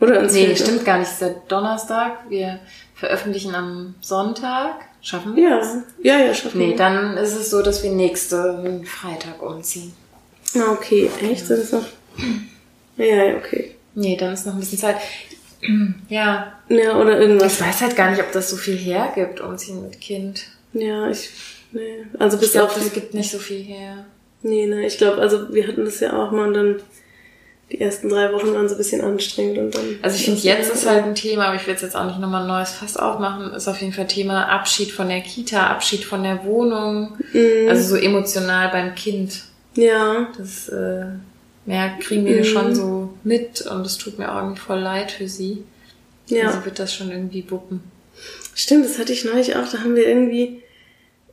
[0.00, 1.08] Oder uns Nee, stimmt gar nicht.
[1.08, 2.30] Es ist der Donnerstag.
[2.30, 2.60] Wir
[2.94, 4.76] veröffentlichen am Sonntag.
[5.02, 5.78] Schaffen wir das?
[6.02, 6.76] Ja, ja, ja, schaffen Nee, wir.
[6.76, 9.92] dann ist es so, dass wir nächsten Freitag umziehen.
[10.54, 11.50] Ah, okay, echt?
[11.50, 11.86] Das ist noch...
[12.96, 13.74] Ja, ja, okay.
[13.94, 14.96] Nee, dann ist noch ein bisschen Zeit.
[16.08, 17.60] Ja, Ja, oder ich irgendwas.
[17.60, 20.44] weiß halt gar nicht, ob das so viel hergibt, umziehen mit Kind.
[20.72, 21.30] Ja, ich...
[21.72, 22.04] Nee.
[22.18, 24.04] Also bis Ich glaube, auf die gibt nicht so viel her.
[24.42, 26.76] Nee, ne, ich glaube, also wir hatten das ja auch mal und dann
[27.70, 29.98] die ersten drei Wochen waren so ein bisschen anstrengend und dann.
[30.02, 32.42] Also ich finde, jetzt ist halt ein Thema, aber ich will jetzt auch nicht nochmal
[32.42, 36.24] ein neues Fass aufmachen, ist auf jeden Fall Thema Abschied von der Kita, Abschied von
[36.24, 37.16] der Wohnung.
[37.32, 37.68] Mhm.
[37.68, 39.42] Also so emotional beim Kind.
[39.76, 41.04] Ja, Das äh,
[41.66, 45.28] ja, kriegen wir schon so mit und es tut mir auch irgendwie voll leid für
[45.28, 45.64] sie.
[46.28, 46.48] ja.
[46.48, 47.80] Also wird das schon irgendwie wuppen.
[48.54, 49.68] Stimmt, das hatte ich neulich auch.
[49.70, 50.62] Da haben wir irgendwie,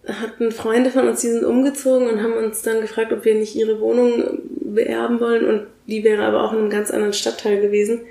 [0.08, 3.56] hatten Freunde von uns, die sind umgezogen und haben uns dann gefragt, ob wir nicht
[3.56, 8.02] ihre Wohnung beerben wollen und die wäre aber auch in einem ganz anderen Stadtteil gewesen.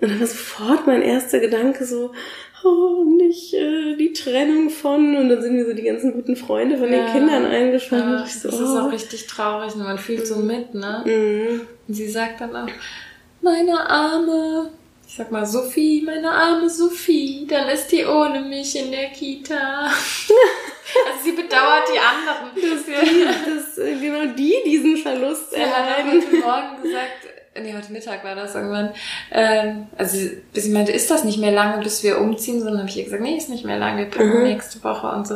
[0.00, 2.12] Und dann war sofort mein erster Gedanke so,
[2.64, 5.16] oh, nicht äh, die Trennung von.
[5.16, 7.12] Und dann sind mir so die ganzen guten Freunde von den Ja.
[7.12, 8.10] Kindern eingefallen.
[8.10, 8.78] Ja, und das so, ist oh.
[8.78, 11.02] auch richtig traurig und man fühlt so mit, ne?
[11.04, 11.60] Mhm.
[11.86, 12.68] Und sie sagt dann auch,
[13.40, 14.70] meine arme,
[15.06, 19.86] ich sag mal Sophie, meine arme Sophie, dann ist die ohne mich in der Kita.
[19.88, 22.76] also sie bedauert die anderen.
[22.76, 26.22] dass, die, dass äh, genau die diesen Verlust hat erleiden.
[26.22, 28.90] heute Morgen gesagt, nee, heute Mittag war das irgendwann,
[29.32, 32.80] ähm, also sie- bis sie meinte, ist das nicht mehr lange, bis wir umziehen, sondern
[32.80, 34.42] habe ich ihr gesagt, nee, ist nicht mehr lange, wir packen Mhm.
[34.44, 35.34] nächste Woche und so.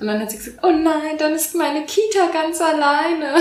[0.00, 3.34] Und dann hat sie gesagt, oh nein, dann ist meine Kita ganz alleine.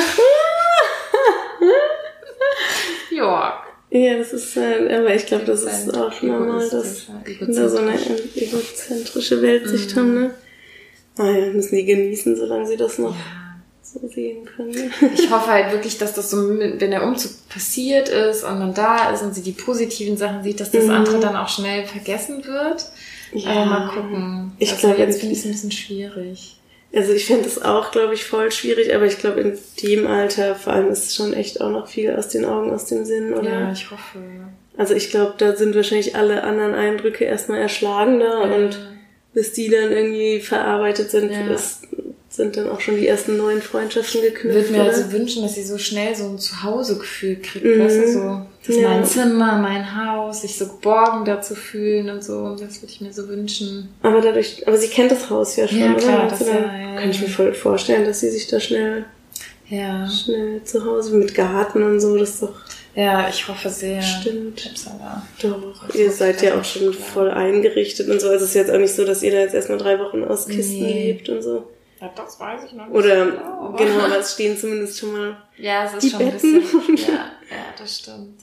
[3.11, 3.63] ja.
[3.91, 7.93] Ja, das ist, äh, aber ich glaube, das ist auch normal, dass Kinder so eine
[7.95, 8.43] egozentrisch.
[8.43, 10.31] egozentrische Weltsicht haben, ne?
[11.17, 13.48] Naja, müssen die genießen, solange sie das noch Ja.
[13.93, 14.71] So sehen können.
[14.71, 14.89] ne?
[15.15, 19.11] Ich hoffe halt wirklich, dass das so, wenn der Umzug passiert ist und man da
[19.11, 20.91] ist und sie die positiven Sachen sieht, dass das Mhm.
[20.91, 22.85] andere dann auch schnell vergessen wird.
[23.45, 24.51] Aber mal gucken.
[24.59, 26.55] Ich also glaube, jetzt finde ich es ein bisschen schwierig.
[26.93, 30.55] Also ich finde das auch, glaube ich, voll schwierig, aber ich glaube, in dem Alter
[30.55, 33.49] vor allem ist schon echt auch noch viel aus den Augen, aus dem Sinn, oder?
[33.61, 34.19] Ja, ich hoffe.
[34.75, 38.79] Also ich glaube, da sind wahrscheinlich alle anderen Eindrücke erstmal erschlagender und
[39.35, 41.53] bis die dann irgendwie verarbeitet sind, Ja.
[41.53, 41.83] ist,
[42.29, 44.55] sind dann auch schon die ersten neuen Freundschaften Ich geknüpft.
[44.55, 44.89] würde mir oder?
[44.95, 47.79] also wünschen, dass sie so schnell so ein Zuhause-Gefühl kriegt, Mhm.
[47.83, 48.89] weißt du, so, das ist Ja.
[48.89, 53.11] mein Zimmer, mein Haus, sich so geborgen dazu fühlen und so, das würde ich mir
[53.11, 53.89] so wünschen.
[54.03, 55.95] Aber dadurch, aber sie kennt das Haus ja schon, Ja, oder?
[56.01, 56.53] klar, Also das ja,
[56.93, 59.05] ja, Kann ich mir voll vorstellen, dass sie sich da schnell,
[59.69, 60.07] Ja.
[60.09, 62.53] schnell zu Hause mit Garten und so, das ist doch,
[62.95, 64.01] Ja, ich hoffe sehr.
[64.01, 64.65] Stimmt.
[64.71, 65.23] Upsala.
[65.41, 68.27] Doch, ihr seid ja auch schon voll eingerichtet und so.
[68.27, 70.47] Also es ist jetzt auch nicht so, dass ihr da jetzt erstmal drei Wochen aus
[70.47, 71.05] Kisten Nee.
[71.13, 71.63] lebt und so.
[72.01, 72.95] Ja, das weiß ich noch nicht.
[72.95, 76.21] Oder, genau, aber- genau, aber es stehen zumindest schon mal Ja, es ist Die schon
[76.21, 76.61] ein Betten.
[76.61, 76.97] bisschen.
[76.97, 77.13] Ja,
[77.49, 78.39] ja, das stimmt.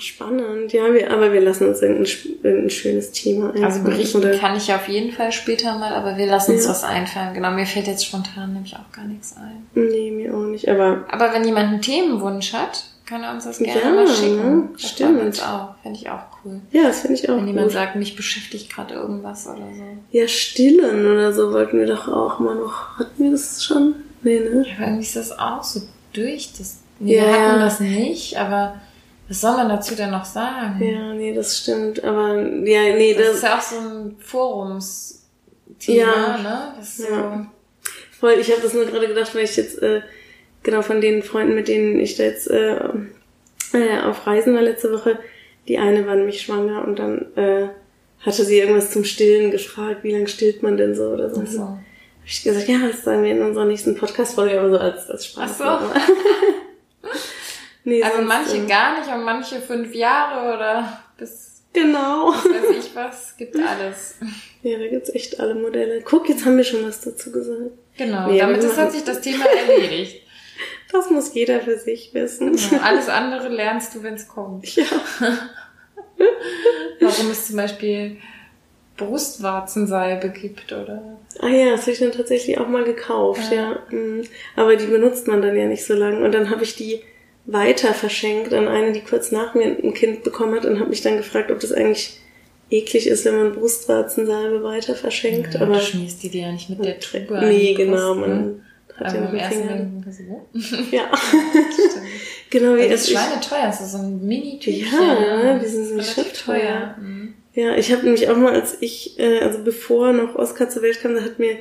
[0.00, 0.72] spannend.
[0.72, 3.64] Ja, wir, aber wir lassen uns irgendein, irgendein schönes Thema einfallen.
[3.64, 6.70] Also berichten Oder- kann ich auf jeden Fall später mal, aber wir lassen uns Ja.
[6.70, 7.34] was einfallen.
[7.34, 9.66] Genau, mir fällt jetzt spontan nämlich auch gar nichts ein.
[9.74, 10.68] Nee, mir auch nicht.
[10.68, 14.36] Aber Aber wenn jemand einen Themenwunsch hat, kann er uns das gerne Ja, mal schicken.
[14.60, 14.68] ne?
[14.72, 15.20] Das Stimmt.
[15.20, 15.74] uns auch.
[15.82, 16.60] Fände ich auch cool.
[16.70, 17.72] ja, das finde ich auch Wenn jemand gut.
[17.74, 19.82] sagt, mich beschäftigt gerade irgendwas oder so.
[20.16, 22.98] Ja, stillen oder so wollten wir doch auch mal noch.
[22.98, 23.96] Hatten wir das schon?
[24.22, 24.64] Nee, ne?
[24.66, 25.82] Ja, irgendwie ist das auch so
[26.12, 26.52] durch.
[26.56, 28.80] Das, nee, Ja, wir hatten das nicht, aber
[29.28, 30.80] was soll man dazu denn noch sagen?
[30.80, 32.02] Ja, nee, das stimmt.
[32.04, 35.18] Aber ja, nee, Das, das, ist ja auch so ein Forumsthema,
[35.86, 36.36] Ja.
[36.38, 36.74] ne?
[36.78, 37.46] Das ist so, Ja.
[38.18, 38.34] voll.
[38.40, 40.02] Ich habe das nur gerade gedacht, weil ich jetzt äh,
[40.62, 42.76] genau von den Freunden, mit denen ich da jetzt äh,
[43.72, 45.18] äh, auf Reisen war letzte Woche,
[45.68, 47.68] die eine war nämlich schwanger und dann äh,
[48.24, 51.44] hatte sie irgendwas zum Stillen gefragt, wie lange stillt man denn so oder so.
[51.46, 51.60] so.
[51.60, 51.78] Hab
[52.26, 55.60] ich gesagt, ja, das sagen wir in unserer nächsten Podcast-Folge, aber so als, als Spaß.
[55.62, 55.90] Ach so.
[57.84, 62.32] nee, Also manche ähm, gar nicht und manche fünf Jahre oder bis Genau.
[62.32, 64.16] weiß ich was, gibt alles.
[64.62, 66.02] Ja, da gibt's echt alle Modelle.
[66.02, 67.70] Guck, jetzt haben wir schon was dazu gesagt.
[67.96, 70.22] Genau, Nee, damit ist, hat sich das Thema erledigt.
[70.92, 72.56] Das muss jeder für sich wissen.
[72.56, 74.74] Genau, alles andere lernst du, wenn es kommt.
[74.74, 74.84] Ja.
[77.00, 78.16] Warum es zum Beispiel
[78.96, 81.18] Brustwarzensalbe gibt, oder?
[81.38, 83.78] Ah ja, das habe ich dann tatsächlich auch mal gekauft, ja.
[83.90, 84.24] Mhm.
[84.56, 86.24] Aber die benutzt man dann ja nicht so lange.
[86.24, 87.00] Und dann habe ich die
[87.46, 91.02] weiter verschenkt an eine, die kurz nach mir ein Kind bekommen hat und habe mich
[91.02, 92.20] dann gefragt, ob das eigentlich
[92.70, 95.54] eklig ist, wenn man Brustwarzensalbe weiter verschenkt.
[95.54, 98.34] Ja, aber du schmierst die dir ja nicht mit der an nee, genau, Brust, ne?
[98.34, 98.64] man
[99.00, 100.48] hat beim mit ersten so.
[100.90, 101.10] Ja,
[102.50, 104.86] genau wie das ist schweineteuer, das ist so ein Mini-Tütchen.
[104.92, 106.96] Ja, die sind so Relativ schrittteuer.
[107.00, 107.34] Mhm.
[107.54, 111.00] Ja, ich habe nämlich auch mal, als ich, äh, also bevor noch Oskar zur Welt
[111.00, 111.56] kam, da hat mir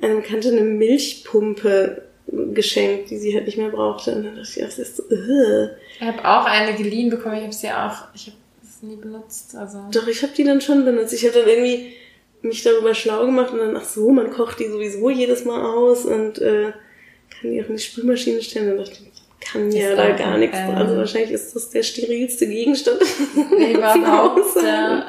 [0.00, 2.02] eine Bekannte eine Milchpumpe
[2.52, 4.14] geschenkt, die sie halt nicht mehr brauchte.
[4.14, 5.70] Und dann dachte ich, ach, das ist so, äh.
[5.98, 9.54] Ich habe auch eine geliehen bekommen, ich habe sie auch, ich habe es nie benutzt.
[9.56, 11.12] Also Doch, ich habe die dann schon benutzt.
[11.12, 11.92] Ich habe dann irgendwie
[12.42, 16.04] mich darüber schlau gemacht und dann, ach so, man kocht die sowieso jedes Mal aus
[16.04, 16.72] und äh,
[17.40, 18.70] kann die auch in die Spülmaschine stellen.
[18.72, 19.08] Und dann dachte ich,
[19.40, 20.56] kann ja da gar nichts.
[20.56, 22.98] äh, Also wahrscheinlich ist das der sterilste Gegenstand.
[23.36, 24.38] überhaupt.
[24.62, 25.06] Ja.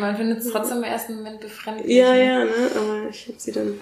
[0.00, 1.96] Man findet es trotzdem im ersten Moment befremdlich.
[1.96, 2.50] Ja, ja, ne?
[2.76, 3.74] Aber ich habe sie dann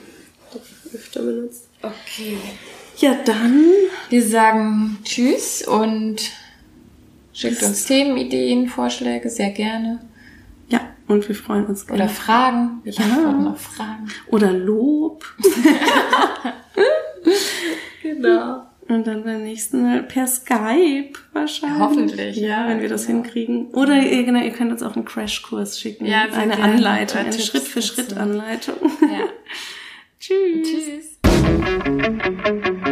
[0.52, 0.60] doch
[0.94, 1.68] öfter benutzt.
[1.82, 2.36] Okay.
[2.98, 3.72] Ja, dann.
[4.08, 6.16] Wir sagen Tschüss und
[7.32, 10.00] schickt uns Themenideen, Vorschläge sehr gerne.
[11.08, 12.10] Und wir freuen uns Oder gerne.
[12.10, 12.80] Fragen.
[12.84, 13.04] Wir Ja.
[13.52, 14.08] auch Fragen.
[14.28, 15.24] Oder Lob.
[18.02, 18.62] Genau.
[18.88, 21.78] Und dann beim nächsten Mal per Skype wahrscheinlich.
[21.80, 23.22] Hoffentlich, Ja, wenn wir das genau.
[23.24, 23.66] hinkriegen.
[23.72, 26.06] Oder ihr, genau, ihr könnt uns auch einen Crashkurs schicken.
[26.06, 26.62] Ja, eine gerne.
[26.62, 28.20] Anleitung, Oder eine Tipps Schritt-für-Schritt dazu.
[28.20, 28.76] Anleitung.
[29.00, 29.26] Ja.
[30.20, 31.18] Tschüss.
[31.72, 32.82] Tschüss.